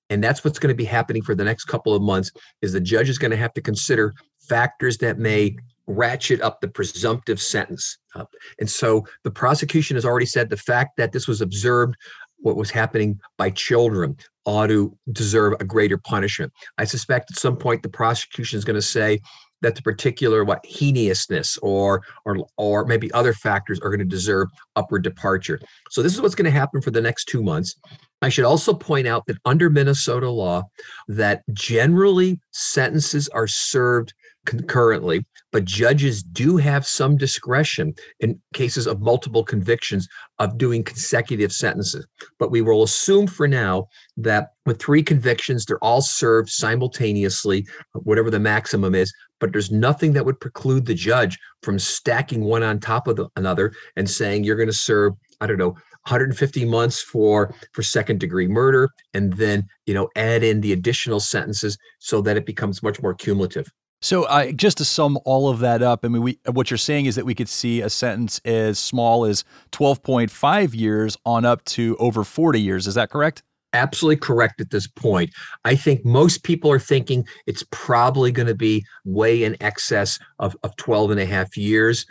And 0.10 0.24
that's 0.24 0.44
what's 0.44 0.60
going 0.60 0.74
to 0.74 0.76
be 0.76 0.86
happening 0.86 1.22
for 1.22 1.36
the 1.36 1.44
next 1.44 1.66
couple 1.66 1.94
of 1.94 2.02
months 2.02 2.32
is 2.62 2.74
the 2.74 2.82
judge 2.82 3.10
is 3.10 3.18
going 3.18 3.32
to 3.32 3.38
have 3.38 3.54
to 3.54 3.62
consider 3.62 4.14
factors 4.50 4.98
that 4.98 5.20
may 5.20 5.56
ratchet 5.88 6.42
up 6.42 6.62
the 6.62 6.68
presumptive 6.68 7.40
sentence. 7.40 7.98
Uh, 8.16 8.26
and 8.60 8.70
so 8.70 9.06
the 9.24 9.32
prosecution 9.32 9.96
has 9.96 10.06
already 10.06 10.26
said 10.26 10.50
the 10.50 10.58
fact 10.58 10.98
that 10.98 11.12
this 11.12 11.28
was 11.28 11.42
observed 11.42 11.96
what 12.42 12.58
was 12.58 12.72
happening 12.72 13.20
by 13.38 13.50
children 13.50 14.18
ought 14.46 14.68
to 14.68 14.98
deserve 15.12 15.54
a 15.60 15.66
greater 15.66 15.98
punishment. 15.98 16.52
I 16.78 16.86
suspect 16.86 17.32
at 17.32 17.40
some 17.40 17.56
point 17.56 17.84
the 17.84 17.90
prosecution 17.90 18.58
is 18.58 18.66
going 18.66 18.76
to 18.76 18.82
say 18.82 19.20
that 19.62 19.76
the 19.76 19.82
particular 19.84 20.44
what 20.44 20.66
heinousness 20.66 21.58
or 21.62 22.02
or 22.26 22.46
or 22.58 22.86
maybe 22.86 23.12
other 23.12 23.34
factors 23.34 23.80
are 23.80 23.90
going 23.90 24.00
to 24.00 24.06
deserve 24.06 24.50
upward 24.76 25.04
departure. 25.04 25.60
So 25.92 26.02
this 26.02 26.14
is 26.14 26.22
what's 26.22 26.36
going 26.36 26.52
to 26.52 26.52
happen 26.52 26.82
for 26.82 26.90
the 26.90 27.02
next 27.02 27.26
2 27.26 27.44
months. 27.44 27.76
I 28.24 28.30
should 28.30 28.46
also 28.46 28.74
point 28.74 29.08
out 29.08 29.26
that 29.28 29.38
under 29.46 29.70
Minnesota 29.70 30.30
law 30.30 30.64
that 31.08 31.44
generally 31.54 32.40
sentences 32.52 33.28
are 33.30 33.48
served 33.48 34.14
concurrently, 34.46 35.26
but 35.52 35.66
judges 35.66 36.24
do 36.24 36.58
have 36.58 36.86
some 36.86 37.18
discretion 37.18 37.94
in 38.20 38.40
cases 38.54 38.88
of 38.88 39.02
multiple 39.02 39.44
convictions 39.44 40.08
of 40.40 40.58
doing 40.58 40.84
consecutive 40.84 41.52
sentences. 41.52 42.06
But 42.40 42.52
we 42.52 42.62
will 42.62 42.84
assume 42.84 43.28
for 43.28 43.48
now 43.48 43.88
that 44.18 44.50
with 44.66 44.82
three 44.82 45.04
convictions, 45.04 45.66
they're 45.66 45.84
all 45.84 46.02
served 46.02 46.50
simultaneously, 46.50 47.66
whatever 47.94 48.30
the 48.30 48.40
maximum 48.40 48.96
is. 48.96 49.14
But 49.40 49.52
there's 49.52 49.72
nothing 49.72 50.14
that 50.14 50.26
would 50.26 50.40
preclude 50.40 50.86
the 50.86 50.94
judge 50.94 51.38
from 51.64 51.80
stacking 51.80 52.44
one 52.44 52.64
on 52.64 52.80
top 52.80 53.08
of 53.08 53.16
the, 53.16 53.28
another 53.36 53.74
and 53.96 54.10
saying 54.10 54.44
you're 54.44 54.56
going 54.56 54.68
to 54.68 54.74
serve, 54.74 55.14
I 55.40 55.48
don't 55.48 55.58
know, 55.58 55.76
150 56.08 56.66
months 56.66 57.00
for 57.00 57.54
for 57.74 57.84
second 57.84 58.20
degree 58.20 58.48
murder 58.48 58.90
and 59.14 59.34
then 59.34 59.64
you 59.86 59.94
know 59.94 60.10
add 60.16 60.44
in 60.44 60.60
the 60.62 60.74
additional 60.74 61.20
sentences 61.20 61.78
so 62.00 62.22
that 62.22 62.38
it 62.38 62.46
becomes 62.48 62.82
much 62.82 63.04
more 63.04 63.14
cumulative 63.14 63.68
so, 64.02 64.24
uh, 64.24 64.52
just 64.52 64.80
to 64.80 64.86
sum 64.86 65.20
all 65.26 65.48
of 65.48 65.60
that 65.60 65.84
up, 65.84 66.04
I 66.04 66.08
mean, 66.08 66.24
we, 66.24 66.40
what 66.52 66.72
you're 66.72 66.78
saying 66.80 67.06
is 67.06 67.16
that 67.16 67.26
we 67.26 67.36
could 67.36 67.48
see 67.48 67.82
a 67.82 67.90
sentence 67.90 68.42
as 68.46 68.80
small 68.80 69.26
as 69.26 69.44
12.5 69.74 70.74
years 70.74 71.18
on 71.24 71.46
up 71.46 71.64
to 71.66 71.96
over 72.00 72.24
40 72.24 72.60
years. 72.60 72.88
Is 72.88 72.96
that 72.96 73.12
correct? 73.12 73.44
Absolutely 73.74 74.18
correct 74.18 74.60
at 74.60 74.72
this 74.72 74.88
point. 74.88 75.30
I 75.66 75.76
think 75.76 76.04
most 76.04 76.44
people 76.44 76.72
are 76.72 76.80
thinking 76.80 77.28
it's 77.46 77.64
probably 77.70 78.32
going 78.32 78.48
to 78.48 78.56
be 78.56 78.84
way 79.06 79.44
in 79.44 79.56
excess 79.62 80.18
of, 80.40 80.58
of 80.64 80.76
12 80.78 81.12
and 81.12 81.20
a 81.20 81.26
half 81.26 81.56
years, 81.56 82.06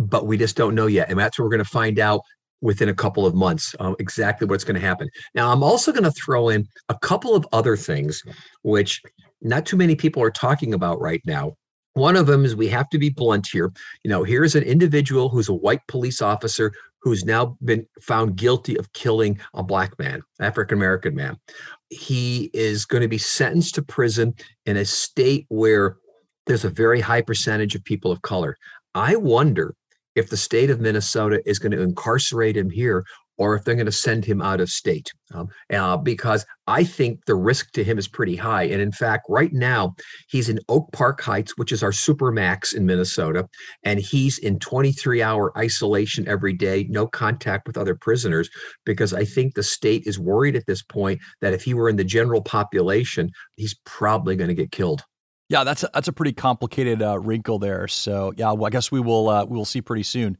but 0.00 0.26
we 0.26 0.36
just 0.36 0.56
don't 0.56 0.74
know 0.74 0.88
yet. 0.88 1.08
And 1.08 1.18
that's 1.18 1.38
what 1.38 1.44
we're 1.44 1.52
going 1.52 1.64
to 1.64 1.70
find 1.70 2.00
out 2.00 2.22
within 2.60 2.88
a 2.88 2.94
couple 2.94 3.24
of 3.24 3.34
months 3.34 3.74
um, 3.78 3.94
exactly 4.00 4.46
what's 4.46 4.64
going 4.64 4.74
to 4.74 4.86
happen. 4.86 5.08
Now, 5.34 5.52
I'm 5.52 5.62
also 5.62 5.92
going 5.92 6.04
to 6.04 6.10
throw 6.10 6.48
in 6.48 6.66
a 6.88 6.98
couple 6.98 7.36
of 7.36 7.46
other 7.52 7.76
things, 7.76 8.22
which 8.62 9.00
not 9.42 9.66
too 9.66 9.76
many 9.76 9.94
people 9.94 10.22
are 10.22 10.30
talking 10.30 10.74
about 10.74 11.00
right 11.00 11.22
now. 11.26 11.54
One 11.94 12.16
of 12.16 12.26
them 12.26 12.44
is 12.44 12.54
we 12.54 12.68
have 12.68 12.90
to 12.90 12.98
be 12.98 13.08
blunt 13.08 13.48
here. 13.50 13.72
You 14.04 14.10
know, 14.10 14.22
here's 14.22 14.54
an 14.54 14.64
individual 14.64 15.28
who's 15.28 15.48
a 15.48 15.54
white 15.54 15.80
police 15.88 16.20
officer 16.20 16.72
who's 17.00 17.24
now 17.24 17.56
been 17.64 17.86
found 18.02 18.36
guilty 18.36 18.76
of 18.76 18.92
killing 18.92 19.40
a 19.54 19.62
black 19.62 19.98
man, 19.98 20.22
African 20.40 20.76
American 20.76 21.14
man. 21.14 21.38
He 21.88 22.50
is 22.52 22.84
going 22.84 23.02
to 23.02 23.08
be 23.08 23.18
sentenced 23.18 23.76
to 23.76 23.82
prison 23.82 24.34
in 24.66 24.76
a 24.76 24.84
state 24.84 25.46
where 25.48 25.96
there's 26.46 26.64
a 26.64 26.70
very 26.70 27.00
high 27.00 27.22
percentage 27.22 27.74
of 27.74 27.84
people 27.84 28.12
of 28.12 28.22
color. 28.22 28.56
I 28.94 29.16
wonder 29.16 29.74
if 30.16 30.30
the 30.30 30.36
state 30.36 30.70
of 30.70 30.80
Minnesota 30.80 31.40
is 31.46 31.58
going 31.58 31.72
to 31.72 31.82
incarcerate 31.82 32.56
him 32.56 32.70
here 32.70 33.04
or 33.38 33.54
if 33.54 33.64
they're 33.64 33.74
going 33.74 33.86
to 33.86 33.92
send 33.92 34.24
him 34.24 34.40
out 34.40 34.60
of 34.60 34.68
state. 34.68 35.10
Um, 35.34 35.48
uh, 35.72 35.96
because 35.96 36.46
I 36.68 36.84
think 36.84 37.24
the 37.26 37.34
risk 37.34 37.72
to 37.72 37.82
him 37.82 37.98
is 37.98 38.06
pretty 38.06 38.36
high. 38.36 38.64
And 38.64 38.80
in 38.80 38.92
fact, 38.92 39.26
right 39.28 39.52
now, 39.52 39.94
he's 40.28 40.48
in 40.48 40.60
Oak 40.68 40.92
Park 40.92 41.20
Heights, 41.20 41.56
which 41.56 41.72
is 41.72 41.82
our 41.82 41.90
supermax 41.90 42.74
in 42.74 42.86
Minnesota, 42.86 43.48
and 43.82 43.98
he's 43.98 44.38
in 44.38 44.58
23 44.60 45.22
hour 45.22 45.56
isolation 45.58 46.28
every 46.28 46.52
day, 46.52 46.86
no 46.88 47.06
contact 47.06 47.66
with 47.66 47.76
other 47.76 47.96
prisoners, 47.96 48.48
because 48.84 49.12
I 49.12 49.24
think 49.24 49.54
the 49.54 49.62
state 49.64 50.04
is 50.06 50.18
worried 50.18 50.54
at 50.54 50.66
this 50.66 50.82
point 50.82 51.20
that 51.40 51.52
if 51.52 51.64
he 51.64 51.74
were 51.74 51.88
in 51.88 51.96
the 51.96 52.04
general 52.04 52.42
population, 52.42 53.30
he's 53.56 53.74
probably 53.84 54.36
going 54.36 54.48
to 54.48 54.54
get 54.54 54.70
killed. 54.70 55.02
Yeah, 55.48 55.62
that's 55.62 55.84
a, 55.84 55.90
that's 55.94 56.08
a 56.08 56.12
pretty 56.12 56.32
complicated 56.32 57.02
uh, 57.02 57.18
wrinkle 57.18 57.58
there. 57.58 57.86
So 57.86 58.32
yeah, 58.36 58.52
well, 58.52 58.66
I 58.66 58.70
guess 58.70 58.90
we 58.90 59.00
will 59.00 59.28
uh, 59.28 59.44
we 59.44 59.56
will 59.56 59.64
see 59.64 59.80
pretty 59.80 60.02
soon. 60.02 60.38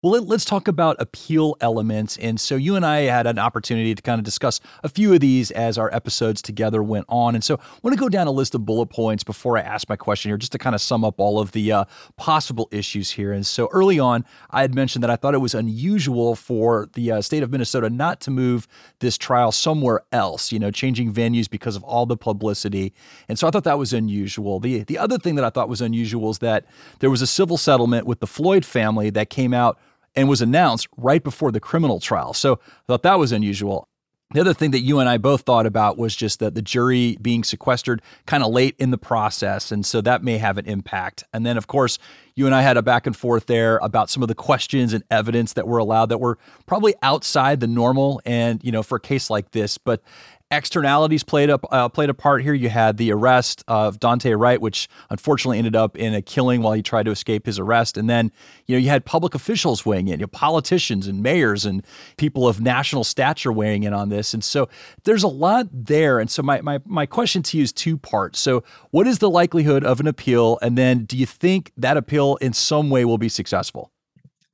Well, 0.00 0.22
let, 0.22 0.32
us 0.32 0.44
talk 0.44 0.68
about 0.68 0.94
appeal 1.00 1.56
elements. 1.60 2.18
And 2.18 2.40
so 2.40 2.54
you 2.54 2.76
and 2.76 2.86
I 2.86 3.00
had 3.00 3.26
an 3.26 3.36
opportunity 3.36 3.96
to 3.96 4.00
kind 4.00 4.20
of 4.20 4.24
discuss 4.24 4.60
a 4.84 4.88
few 4.88 5.12
of 5.12 5.18
these 5.18 5.50
as 5.50 5.76
our 5.76 5.92
episodes 5.92 6.40
together 6.40 6.84
went 6.84 7.06
on. 7.08 7.34
And 7.34 7.42
so 7.42 7.56
I 7.56 7.78
want 7.82 7.96
to 7.96 8.00
go 8.00 8.08
down 8.08 8.28
a 8.28 8.30
list 8.30 8.54
of 8.54 8.64
bullet 8.64 8.90
points 8.90 9.24
before 9.24 9.58
I 9.58 9.62
ask 9.62 9.88
my 9.88 9.96
question 9.96 10.28
here, 10.28 10.36
just 10.36 10.52
to 10.52 10.58
kind 10.58 10.76
of 10.76 10.80
sum 10.80 11.04
up 11.04 11.18
all 11.18 11.40
of 11.40 11.50
the 11.50 11.72
uh, 11.72 11.84
possible 12.16 12.68
issues 12.70 13.10
here. 13.10 13.32
And 13.32 13.44
so 13.44 13.68
early 13.72 13.98
on, 13.98 14.24
I 14.50 14.60
had 14.60 14.72
mentioned 14.72 15.02
that 15.02 15.10
I 15.10 15.16
thought 15.16 15.34
it 15.34 15.38
was 15.38 15.52
unusual 15.52 16.36
for 16.36 16.88
the 16.92 17.10
uh, 17.10 17.20
state 17.20 17.42
of 17.42 17.50
Minnesota 17.50 17.90
not 17.90 18.20
to 18.20 18.30
move 18.30 18.68
this 19.00 19.18
trial 19.18 19.50
somewhere 19.50 20.02
else, 20.12 20.52
you 20.52 20.60
know, 20.60 20.70
changing 20.70 21.12
venues 21.12 21.50
because 21.50 21.74
of 21.74 21.82
all 21.82 22.06
the 22.06 22.16
publicity. 22.16 22.94
And 23.28 23.36
so 23.36 23.48
I 23.48 23.50
thought 23.50 23.64
that 23.64 23.80
was 23.80 23.92
unusual. 23.92 24.60
The, 24.60 24.84
the 24.84 24.96
other 24.96 25.18
thing 25.18 25.34
that 25.34 25.44
I 25.44 25.50
thought 25.50 25.68
was 25.68 25.80
unusual 25.80 26.30
is 26.30 26.38
that 26.38 26.66
there 27.00 27.10
was 27.10 27.20
a 27.20 27.26
civil 27.26 27.56
settlement 27.56 28.06
with 28.06 28.20
the 28.20 28.28
Floyd 28.28 28.64
family 28.64 29.10
that 29.10 29.28
came 29.28 29.52
out 29.52 29.76
and 30.18 30.28
was 30.28 30.42
announced 30.42 30.88
right 30.96 31.22
before 31.22 31.52
the 31.52 31.60
criminal 31.60 32.00
trial. 32.00 32.34
So 32.34 32.54
I 32.54 32.82
thought 32.88 33.04
that 33.04 33.20
was 33.20 33.30
unusual. 33.30 33.88
The 34.34 34.40
other 34.40 34.52
thing 34.52 34.72
that 34.72 34.80
you 34.80 34.98
and 34.98 35.08
I 35.08 35.16
both 35.16 35.42
thought 35.42 35.64
about 35.64 35.96
was 35.96 36.14
just 36.14 36.40
that 36.40 36.54
the 36.54 36.60
jury 36.60 37.16
being 37.22 37.44
sequestered 37.44 38.02
kind 38.26 38.42
of 38.42 38.52
late 38.52 38.74
in 38.78 38.90
the 38.90 38.98
process. 38.98 39.70
And 39.70 39.86
so 39.86 40.00
that 40.02 40.22
may 40.24 40.36
have 40.36 40.58
an 40.58 40.66
impact. 40.66 41.22
And 41.32 41.46
then, 41.46 41.56
of 41.56 41.68
course, 41.68 41.98
you 42.34 42.44
and 42.46 42.54
I 42.54 42.62
had 42.62 42.76
a 42.76 42.82
back 42.82 43.06
and 43.06 43.16
forth 43.16 43.46
there 43.46 43.78
about 43.78 44.10
some 44.10 44.22
of 44.22 44.28
the 44.28 44.34
questions 44.34 44.92
and 44.92 45.04
evidence 45.10 45.54
that 45.54 45.68
were 45.68 45.78
allowed 45.78 46.06
that 46.06 46.18
were 46.18 46.36
probably 46.66 46.94
outside 47.00 47.60
the 47.60 47.68
normal 47.68 48.20
and, 48.26 48.62
you 48.62 48.72
know, 48.72 48.82
for 48.82 48.96
a 48.96 49.00
case 49.00 49.30
like 49.30 49.52
this. 49.52 49.78
But 49.78 50.02
externalities 50.50 51.22
played 51.22 51.50
up 51.50 51.64
uh, 51.70 51.88
played 51.88 52.10
a 52.10 52.14
part 52.14 52.42
here. 52.42 52.54
You 52.54 52.68
had 52.68 52.96
the 52.96 53.12
arrest 53.12 53.62
of 53.68 53.98
Daunte 54.00 54.38
Wright, 54.38 54.60
which 54.60 54.88
unfortunately 55.10 55.58
ended 55.58 55.76
up 55.76 55.96
in 55.96 56.14
a 56.14 56.22
killing 56.22 56.62
while 56.62 56.72
he 56.72 56.82
tried 56.82 57.04
to 57.04 57.10
escape 57.10 57.46
his 57.46 57.58
arrest. 57.58 57.96
And 57.96 58.08
then 58.08 58.32
you 58.66 58.74
know 58.74 58.78
you 58.78 58.88
had 58.88 59.04
public 59.04 59.34
officials 59.34 59.84
weighing 59.84 60.08
in, 60.08 60.20
you 60.20 60.24
know, 60.24 60.28
politicians 60.28 61.06
and 61.06 61.22
mayors 61.22 61.64
and 61.64 61.84
people 62.16 62.48
of 62.48 62.60
national 62.60 63.04
stature 63.04 63.52
weighing 63.52 63.82
in 63.82 63.92
on 63.92 64.08
this. 64.08 64.32
And 64.32 64.42
so 64.42 64.68
there's 65.04 65.22
a 65.22 65.28
lot 65.28 65.66
there. 65.72 66.18
And 66.18 66.30
so 66.30 66.42
my 66.42 66.60
my 66.60 66.80
my 66.86 67.06
question 67.06 67.42
to 67.44 67.56
you 67.56 67.62
is 67.62 67.72
two 67.72 67.98
parts. 67.98 68.38
So 68.38 68.64
what 68.90 69.06
is 69.06 69.18
the 69.18 69.30
likelihood 69.30 69.84
of 69.84 70.00
an 70.00 70.06
appeal, 70.06 70.58
and 70.62 70.78
then 70.78 71.04
do 71.04 71.16
you 71.16 71.26
think 71.26 71.72
that 71.76 71.96
appeal 71.96 72.36
in 72.36 72.52
some 72.52 72.90
way 72.90 73.04
will 73.04 73.18
be 73.18 73.28
successful? 73.28 73.92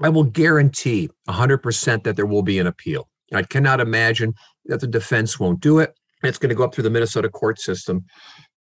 I 0.03 0.09
will 0.09 0.25
guarantee 0.25 1.09
100% 1.29 2.03
that 2.03 2.17
there 2.17 2.27
will 2.27 2.43
be 2.43 2.59
an 2.59 2.67
appeal. 2.67 3.09
I 3.33 3.43
cannot 3.43 3.81
imagine 3.81 4.35
that 4.67 4.81
the 4.81 4.87
defense 4.87 5.39
won't 5.39 5.61
do 5.61 5.79
it. 5.79 5.95
It's 6.23 6.39
going 6.39 6.51
to 6.51 6.55
go 6.55 6.65
up 6.65 6.75
through 6.75 6.85
the 6.85 6.91
Minnesota 6.91 7.29
court 7.29 7.59
system. 7.61 8.05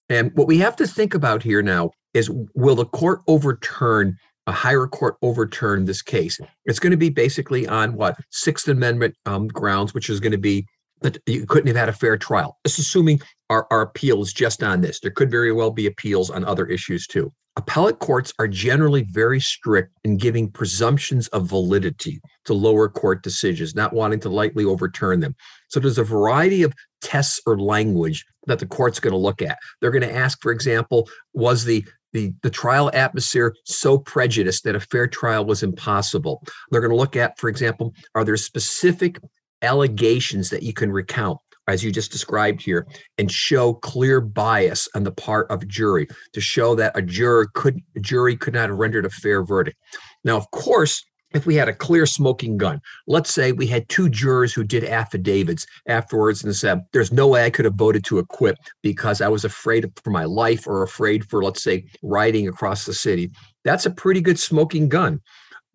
And 0.08 0.30
what 0.34 0.46
we 0.46 0.58
have 0.58 0.76
to 0.76 0.86
think 0.86 1.14
about 1.14 1.42
here 1.42 1.62
now 1.62 1.90
is 2.12 2.30
will 2.54 2.76
the 2.76 2.86
court 2.86 3.22
overturn 3.26 4.16
a 4.46 4.52
higher 4.52 4.86
court 4.86 5.16
overturn 5.22 5.84
this 5.84 6.02
case? 6.02 6.38
It's 6.66 6.78
going 6.78 6.90
to 6.90 6.96
be 6.96 7.08
basically 7.08 7.66
on 7.66 7.94
what 7.94 8.16
Sixth 8.30 8.68
Amendment 8.68 9.16
um, 9.26 9.48
grounds, 9.48 9.94
which 9.94 10.10
is 10.10 10.20
going 10.20 10.32
to 10.32 10.38
be 10.38 10.66
that 11.00 11.18
you 11.26 11.46
couldn't 11.46 11.68
have 11.68 11.76
had 11.76 11.88
a 11.88 11.92
fair 11.92 12.16
trial. 12.16 12.58
Assuming 12.64 13.20
our, 13.50 13.66
our 13.70 13.82
appeal 13.82 14.22
is 14.22 14.32
just 14.32 14.62
on 14.62 14.80
this. 14.80 15.00
There 15.00 15.10
could 15.10 15.30
very 15.30 15.52
well 15.52 15.70
be 15.70 15.86
appeals 15.86 16.30
on 16.30 16.44
other 16.44 16.66
issues 16.66 17.06
too. 17.06 17.32
Appellate 17.56 18.00
courts 18.00 18.32
are 18.40 18.48
generally 18.48 19.02
very 19.02 19.38
strict 19.38 19.92
in 20.02 20.16
giving 20.16 20.50
presumptions 20.50 21.28
of 21.28 21.46
validity 21.46 22.20
to 22.46 22.54
lower 22.54 22.88
court 22.88 23.22
decisions, 23.22 23.76
not 23.76 23.92
wanting 23.92 24.18
to 24.20 24.28
lightly 24.28 24.64
overturn 24.64 25.20
them. 25.20 25.36
So 25.68 25.78
there's 25.78 25.98
a 25.98 26.04
variety 26.04 26.64
of 26.64 26.74
tests 27.00 27.40
or 27.46 27.58
language 27.58 28.24
that 28.46 28.58
the 28.58 28.66
court's 28.66 28.98
going 28.98 29.12
to 29.12 29.18
look 29.18 29.40
at. 29.40 29.58
They're 29.80 29.92
going 29.92 30.02
to 30.02 30.14
ask, 30.14 30.42
for 30.42 30.50
example, 30.50 31.08
was 31.32 31.64
the 31.64 31.84
the, 32.12 32.32
the 32.42 32.50
trial 32.50 32.92
atmosphere 32.94 33.56
so 33.64 33.98
prejudiced 33.98 34.62
that 34.62 34.76
a 34.76 34.80
fair 34.80 35.08
trial 35.08 35.44
was 35.44 35.64
impossible. 35.64 36.44
They're 36.70 36.80
going 36.80 36.92
to 36.92 36.96
look 36.96 37.16
at, 37.16 37.36
for 37.40 37.48
example, 37.48 37.92
are 38.14 38.24
there 38.24 38.36
specific 38.36 39.18
allegations 39.62 40.50
that 40.50 40.62
you 40.62 40.72
can 40.72 40.92
recount? 40.92 41.40
As 41.66 41.82
you 41.82 41.90
just 41.90 42.12
described 42.12 42.62
here, 42.62 42.86
and 43.18 43.30
show 43.30 43.74
clear 43.74 44.20
bias 44.20 44.88
on 44.94 45.04
the 45.04 45.12
part 45.12 45.50
of 45.50 45.66
jury 45.66 46.06
to 46.32 46.40
show 46.40 46.74
that 46.74 46.96
a 46.96 47.02
juror 47.02 47.48
could 47.54 47.80
a 47.96 48.00
jury 48.00 48.36
could 48.36 48.54
not 48.54 48.68
have 48.68 48.78
rendered 48.78 49.06
a 49.06 49.10
fair 49.10 49.42
verdict. 49.42 49.76
Now, 50.24 50.36
of 50.36 50.50
course, 50.50 51.04
if 51.34 51.46
we 51.46 51.56
had 51.56 51.68
a 51.68 51.74
clear 51.74 52.06
smoking 52.06 52.56
gun, 52.56 52.80
let's 53.06 53.34
say 53.34 53.52
we 53.52 53.66
had 53.66 53.88
two 53.88 54.08
jurors 54.08 54.54
who 54.54 54.62
did 54.62 54.84
affidavits 54.84 55.66
afterwards 55.88 56.44
and 56.44 56.54
said, 56.54 56.82
There's 56.92 57.12
no 57.12 57.26
way 57.26 57.44
I 57.44 57.50
could 57.50 57.64
have 57.64 57.74
voted 57.74 58.04
to 58.04 58.18
acquit 58.18 58.56
because 58.82 59.20
I 59.20 59.28
was 59.28 59.44
afraid 59.44 59.90
for 60.02 60.10
my 60.10 60.24
life 60.24 60.66
or 60.66 60.82
afraid 60.82 61.28
for, 61.28 61.42
let's 61.42 61.62
say, 61.62 61.84
riding 62.02 62.48
across 62.48 62.86
the 62.86 62.94
city. 62.94 63.32
That's 63.64 63.84
a 63.84 63.90
pretty 63.90 64.20
good 64.20 64.38
smoking 64.38 64.88
gun. 64.88 65.20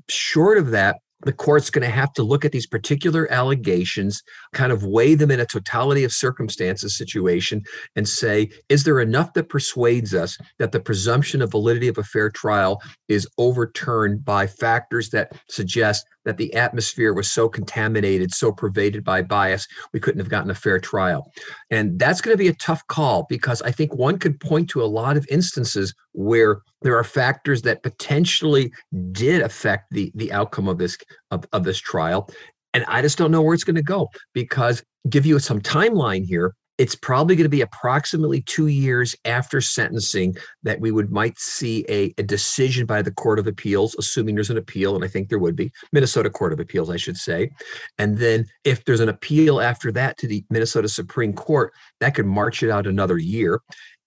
Short 0.07 0.57
of 0.57 0.71
that, 0.71 0.97
the 1.21 1.33
court's 1.33 1.69
going 1.69 1.83
to 1.83 1.93
have 1.93 2.13
to 2.13 2.23
look 2.23 2.45
at 2.45 2.51
these 2.51 2.67
particular 2.67 3.31
allegations, 3.31 4.21
kind 4.53 4.71
of 4.71 4.83
weigh 4.83 5.15
them 5.15 5.31
in 5.31 5.39
a 5.39 5.45
totality 5.45 6.03
of 6.03 6.11
circumstances 6.11 6.97
situation, 6.97 7.61
and 7.95 8.07
say, 8.07 8.49
is 8.69 8.83
there 8.83 8.99
enough 8.99 9.33
that 9.33 9.49
persuades 9.49 10.13
us 10.13 10.37
that 10.59 10.71
the 10.71 10.79
presumption 10.79 11.41
of 11.41 11.51
validity 11.51 11.87
of 11.87 11.97
a 11.97 12.03
fair 12.03 12.29
trial 12.29 12.81
is 13.07 13.27
overturned 13.37 14.23
by 14.23 14.47
factors 14.47 15.09
that 15.09 15.33
suggest 15.49 16.05
that 16.25 16.37
the 16.37 16.53
atmosphere 16.53 17.13
was 17.13 17.31
so 17.31 17.49
contaminated, 17.49 18.31
so 18.33 18.51
pervaded 18.51 19.03
by 19.03 19.21
bias, 19.21 19.67
we 19.93 19.99
couldn't 19.99 20.19
have 20.19 20.29
gotten 20.29 20.51
a 20.51 20.55
fair 20.55 20.79
trial? 20.79 21.31
And 21.71 21.97
that's 21.97 22.21
going 22.21 22.33
to 22.33 22.37
be 22.37 22.47
a 22.47 22.53
tough 22.55 22.85
call 22.87 23.25
because 23.29 23.61
I 23.61 23.71
think 23.71 23.95
one 23.95 24.19
could 24.19 24.39
point 24.39 24.69
to 24.69 24.83
a 24.83 24.85
lot 24.85 25.17
of 25.17 25.25
instances 25.29 25.93
where 26.13 26.61
there 26.81 26.97
are 26.97 27.03
factors 27.03 27.61
that 27.63 27.83
potentially 27.83 28.71
did 29.11 29.41
affect 29.41 29.91
the 29.91 30.11
the 30.15 30.31
outcome 30.31 30.67
of 30.67 30.77
this 30.77 30.97
of, 31.31 31.45
of 31.53 31.63
this 31.63 31.79
trial 31.79 32.29
and 32.73 32.83
i 32.87 33.01
just 33.01 33.17
don't 33.17 33.31
know 33.31 33.41
where 33.41 33.53
it's 33.53 33.63
going 33.63 33.75
to 33.75 33.83
go 33.83 34.07
because 34.33 34.83
give 35.09 35.25
you 35.25 35.39
some 35.39 35.61
timeline 35.61 36.25
here 36.25 36.53
it's 36.79 36.95
probably 36.95 37.35
going 37.35 37.43
to 37.43 37.49
be 37.49 37.59
approximately 37.59 38.41
two 38.41 38.67
years 38.67 39.13
after 39.25 39.59
sentencing 39.59 40.33
that 40.63 40.79
we 40.79 40.91
would 40.91 41.11
might 41.11 41.37
see 41.37 41.85
a, 41.89 42.13
a 42.17 42.23
decision 42.23 42.85
by 42.85 43.01
the 43.01 43.11
court 43.11 43.37
of 43.37 43.47
appeals 43.47 43.95
assuming 43.99 44.33
there's 44.33 44.49
an 44.49 44.57
appeal 44.57 44.95
and 44.95 45.03
i 45.03 45.07
think 45.07 45.29
there 45.29 45.39
would 45.39 45.55
be 45.55 45.71
minnesota 45.91 46.29
court 46.29 46.53
of 46.53 46.59
appeals 46.59 46.89
i 46.89 46.97
should 46.97 47.17
say 47.17 47.49
and 47.97 48.17
then 48.17 48.45
if 48.63 48.85
there's 48.85 49.01
an 49.01 49.09
appeal 49.09 49.59
after 49.59 49.91
that 49.91 50.17
to 50.17 50.27
the 50.27 50.43
minnesota 50.49 50.87
supreme 50.87 51.33
court 51.33 51.73
that 51.99 52.15
could 52.15 52.25
march 52.25 52.63
it 52.63 52.69
out 52.69 52.87
another 52.87 53.17
year 53.17 53.59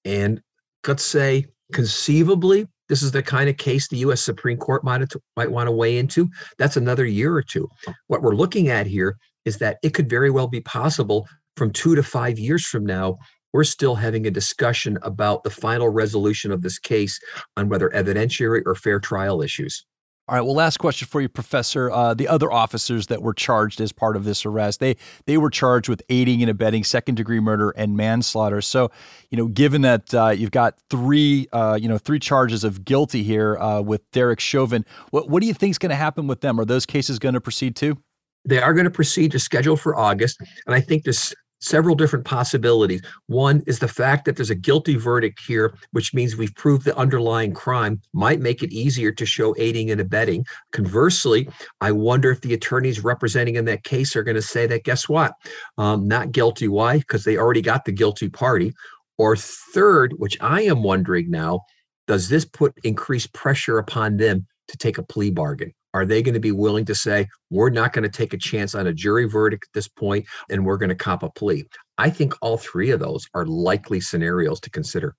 and 0.04 0.40
let's 0.86 1.04
say 1.04 1.46
conceivably 1.72 2.66
this 2.88 3.02
is 3.02 3.12
the 3.12 3.22
kind 3.22 3.48
of 3.48 3.56
case 3.56 3.88
the 3.88 3.98
U.S. 3.98 4.20
Supreme 4.20 4.58
Court 4.58 4.84
might 4.84 5.02
might 5.36 5.50
want 5.50 5.66
to 5.68 5.72
weigh 5.72 5.98
into. 5.98 6.28
That's 6.58 6.76
another 6.76 7.04
year 7.04 7.34
or 7.34 7.42
two. 7.42 7.68
What 8.08 8.22
we're 8.22 8.34
looking 8.34 8.68
at 8.68 8.86
here 8.86 9.16
is 9.44 9.58
that 9.58 9.78
it 9.82 9.94
could 9.94 10.08
very 10.08 10.30
well 10.30 10.48
be 10.48 10.60
possible 10.60 11.26
from 11.56 11.70
two 11.70 11.94
to 11.94 12.02
five 12.02 12.38
years 12.38 12.64
from 12.64 12.84
now. 12.84 13.18
We're 13.52 13.64
still 13.64 13.94
having 13.94 14.26
a 14.26 14.30
discussion 14.30 14.98
about 15.02 15.44
the 15.44 15.50
final 15.50 15.88
resolution 15.88 16.52
of 16.52 16.62
this 16.62 16.78
case 16.78 17.18
on 17.56 17.68
whether 17.68 17.90
evidentiary 17.90 18.62
or 18.64 18.74
fair 18.74 18.98
trial 18.98 19.42
issues. 19.42 19.84
All 20.32 20.38
right. 20.38 20.46
Well, 20.46 20.54
last 20.54 20.78
question 20.78 21.06
for 21.08 21.20
you, 21.20 21.28
Professor. 21.28 21.90
Uh, 21.90 22.14
the 22.14 22.26
other 22.26 22.50
officers 22.50 23.08
that 23.08 23.20
were 23.20 23.34
charged 23.34 23.82
as 23.82 23.92
part 23.92 24.16
of 24.16 24.24
this 24.24 24.46
arrest, 24.46 24.80
they 24.80 24.96
they 25.26 25.36
were 25.36 25.50
charged 25.50 25.90
with 25.90 26.00
aiding 26.08 26.40
and 26.40 26.50
abetting 26.50 26.84
second 26.84 27.16
degree 27.16 27.38
murder 27.38 27.68
and 27.76 27.98
manslaughter. 27.98 28.62
So, 28.62 28.90
you 29.28 29.36
know, 29.36 29.46
given 29.46 29.82
that 29.82 30.14
uh, 30.14 30.30
you've 30.30 30.50
got 30.50 30.78
three, 30.88 31.48
uh, 31.52 31.78
you 31.78 31.86
know, 31.86 31.98
three 31.98 32.18
charges 32.18 32.64
of 32.64 32.82
guilty 32.82 33.22
here 33.22 33.58
uh, 33.58 33.82
with 33.82 34.10
Derek 34.12 34.40
Chauvin, 34.40 34.86
what 35.10 35.28
what 35.28 35.42
do 35.42 35.46
you 35.46 35.52
think 35.52 35.72
is 35.72 35.78
going 35.78 35.90
to 35.90 35.96
happen 35.96 36.26
with 36.26 36.40
them? 36.40 36.58
Are 36.58 36.64
those 36.64 36.86
cases 36.86 37.18
going 37.18 37.34
to 37.34 37.40
proceed 37.42 37.76
too? 37.76 37.98
They 38.46 38.58
are 38.58 38.72
going 38.72 38.86
to 38.86 38.90
proceed 38.90 39.32
to 39.32 39.38
schedule 39.38 39.76
for 39.76 39.94
August, 39.94 40.40
and 40.66 40.74
I 40.74 40.80
think 40.80 41.04
this 41.04 41.34
several 41.62 41.94
different 41.94 42.24
possibilities. 42.24 43.00
One 43.26 43.62
is 43.66 43.78
the 43.78 43.88
fact 43.88 44.24
that 44.24 44.36
there's 44.36 44.50
a 44.50 44.54
guilty 44.54 44.96
verdict 44.96 45.40
here, 45.46 45.74
which 45.92 46.12
means 46.12 46.36
we've 46.36 46.54
proved 46.54 46.84
the 46.84 46.96
underlying 46.96 47.54
crime, 47.54 48.02
might 48.12 48.40
make 48.40 48.62
it 48.62 48.72
easier 48.72 49.12
to 49.12 49.24
show 49.24 49.54
aiding 49.56 49.90
and 49.90 50.00
abetting. 50.00 50.44
Conversely, 50.72 51.48
I 51.80 51.92
wonder 51.92 52.30
if 52.30 52.40
the 52.40 52.52
attorneys 52.52 53.02
representing 53.02 53.56
in 53.56 53.64
that 53.66 53.84
case 53.84 54.14
are 54.16 54.24
going 54.24 54.34
to 54.34 54.42
say 54.42 54.66
that, 54.66 54.84
guess 54.84 55.08
what? 55.08 55.34
Um, 55.78 56.06
not 56.08 56.32
guilty. 56.32 56.68
Why? 56.68 56.98
Because 56.98 57.24
they 57.24 57.38
already 57.38 57.62
got 57.62 57.84
the 57.84 57.92
guilty 57.92 58.28
party. 58.28 58.74
Or 59.18 59.36
third, 59.36 60.14
which 60.16 60.36
I 60.40 60.62
am 60.62 60.82
wondering 60.82 61.30
now, 61.30 61.60
does 62.08 62.28
this 62.28 62.44
put 62.44 62.74
increased 62.82 63.32
pressure 63.32 63.78
upon 63.78 64.16
them 64.16 64.46
to 64.68 64.76
take 64.76 64.98
a 64.98 65.02
plea 65.02 65.30
bargain? 65.30 65.72
Are 65.94 66.06
they 66.06 66.22
going 66.22 66.34
to 66.34 66.40
be 66.40 66.52
willing 66.52 66.84
to 66.86 66.94
say, 66.94 67.26
we're 67.50 67.70
not 67.70 67.92
going 67.92 68.04
to 68.04 68.08
take 68.08 68.32
a 68.32 68.38
chance 68.38 68.74
on 68.74 68.86
a 68.86 68.92
jury 68.92 69.26
verdict 69.26 69.64
at 69.68 69.74
this 69.74 69.88
point 69.88 70.26
and 70.50 70.64
we're 70.64 70.78
going 70.78 70.88
to 70.88 70.94
cop 70.94 71.22
a 71.22 71.30
plea? 71.30 71.64
I 71.98 72.10
think 72.10 72.34
all 72.40 72.56
three 72.56 72.90
of 72.90 73.00
those 73.00 73.26
are 73.34 73.44
likely 73.46 74.00
scenarios 74.00 74.60
to 74.60 74.70
consider. 74.70 75.14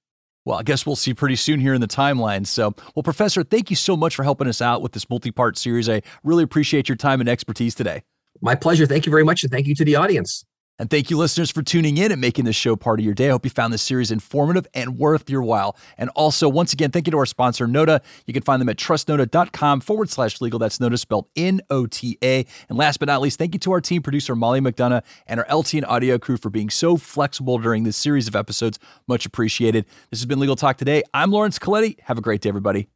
Well, 0.46 0.58
I 0.58 0.64
guess 0.64 0.86
we'll 0.86 0.98
see 0.98 1.14
pretty 1.14 1.38
soon 1.38 1.60
here 1.60 1.74
in 1.74 1.80
the 1.80 1.88
timeline. 1.88 2.46
So, 2.46 2.76
well, 2.96 3.04
Professor, 3.04 3.44
thank 3.44 3.70
you 3.70 3.76
so 3.76 3.96
much 3.96 4.16
for 4.16 4.24
helping 4.24 4.48
us 4.48 4.62
out 4.62 4.82
with 4.82 4.92
this 4.92 5.10
multi 5.10 5.32
part 5.32 5.58
series. 5.58 5.88
I 5.88 6.02
really 6.24 6.44
appreciate 6.44 6.90
your 6.90 6.98
time 6.98 7.22
and 7.22 7.30
expertise 7.30 7.76
today. 7.76 8.04
My 8.42 8.56
pleasure. 8.56 8.86
Thank 8.86 9.06
you 9.06 9.12
very 9.12 9.24
much. 9.24 9.44
And 9.44 9.52
thank 9.52 9.68
you 9.68 9.76
to 9.76 9.86
the 9.86 9.96
audience. 9.96 10.44
And 10.80 10.90
thank 10.90 11.12
you, 11.12 11.18
listeners, 11.18 11.52
for 11.52 11.62
tuning 11.62 11.98
in 11.98 12.12
and 12.12 12.20
making 12.20 12.46
this 12.46 12.56
show 12.56 12.76
part 12.76 13.00
of 13.00 13.06
your 13.06 13.14
day. 13.14 13.28
I 13.28 13.32
hope 13.32 13.46
you 13.46 13.52
found 13.52 13.72
this 13.72 13.84
series 13.84 14.10
informative 14.10 14.66
and 14.74 14.98
worth 14.98 15.30
your 15.30 15.44
while. 15.44 15.78
And 16.00 16.10
also, 16.16 16.50
once 16.50 16.74
again, 16.74 16.90
thank 16.90 17.06
you 17.08 17.12
to 17.12 17.18
our 17.20 17.28
sponsor, 17.28 17.68
Nota. 17.68 18.02
You 18.26 18.34
can 18.34 18.42
find 18.42 18.60
them 18.60 18.70
at 18.70 18.78
trustnota.com 18.78 19.82
forward 19.82 20.10
slash 20.10 20.42
legal. 20.42 20.58
That's 20.58 20.80
Nota, 20.80 20.98
spelled 20.98 21.28
N 21.36 21.62
O 21.70 21.86
T 21.86 22.18
A. 22.24 22.46
And 22.70 22.78
last 22.78 22.98
but 22.98 23.08
not 23.08 23.22
least, 23.22 23.38
thank 23.38 23.54
you 23.54 23.60
to 23.60 23.72
our 23.72 23.82
team 23.82 24.02
producer, 24.02 24.36
Molly 24.36 24.62
McDonough, 24.62 25.04
and 25.28 25.40
our 25.40 25.46
LTN 25.46 25.86
audio 25.88 26.18
crew 26.18 26.38
for 26.38 26.50
being 26.50 26.72
so 26.72 26.98
flexible 26.98 27.60
during 27.60 27.84
this 27.84 27.96
series 27.96 28.28
of 28.28 28.36
episodes. 28.36 28.80
Much 29.08 29.28
appreciated. 29.28 29.86
This 30.10 30.20
has 30.20 30.26
been 30.26 30.40
Legal 30.40 30.56
Talk 30.56 30.78
Today. 30.78 31.04
I'm 31.14 31.32
Laurence 31.32 31.60
Colletti. 31.60 32.00
Have 32.02 32.18
a 32.18 32.22
great 32.22 32.42
day, 32.42 32.50
everybody. 32.50 32.88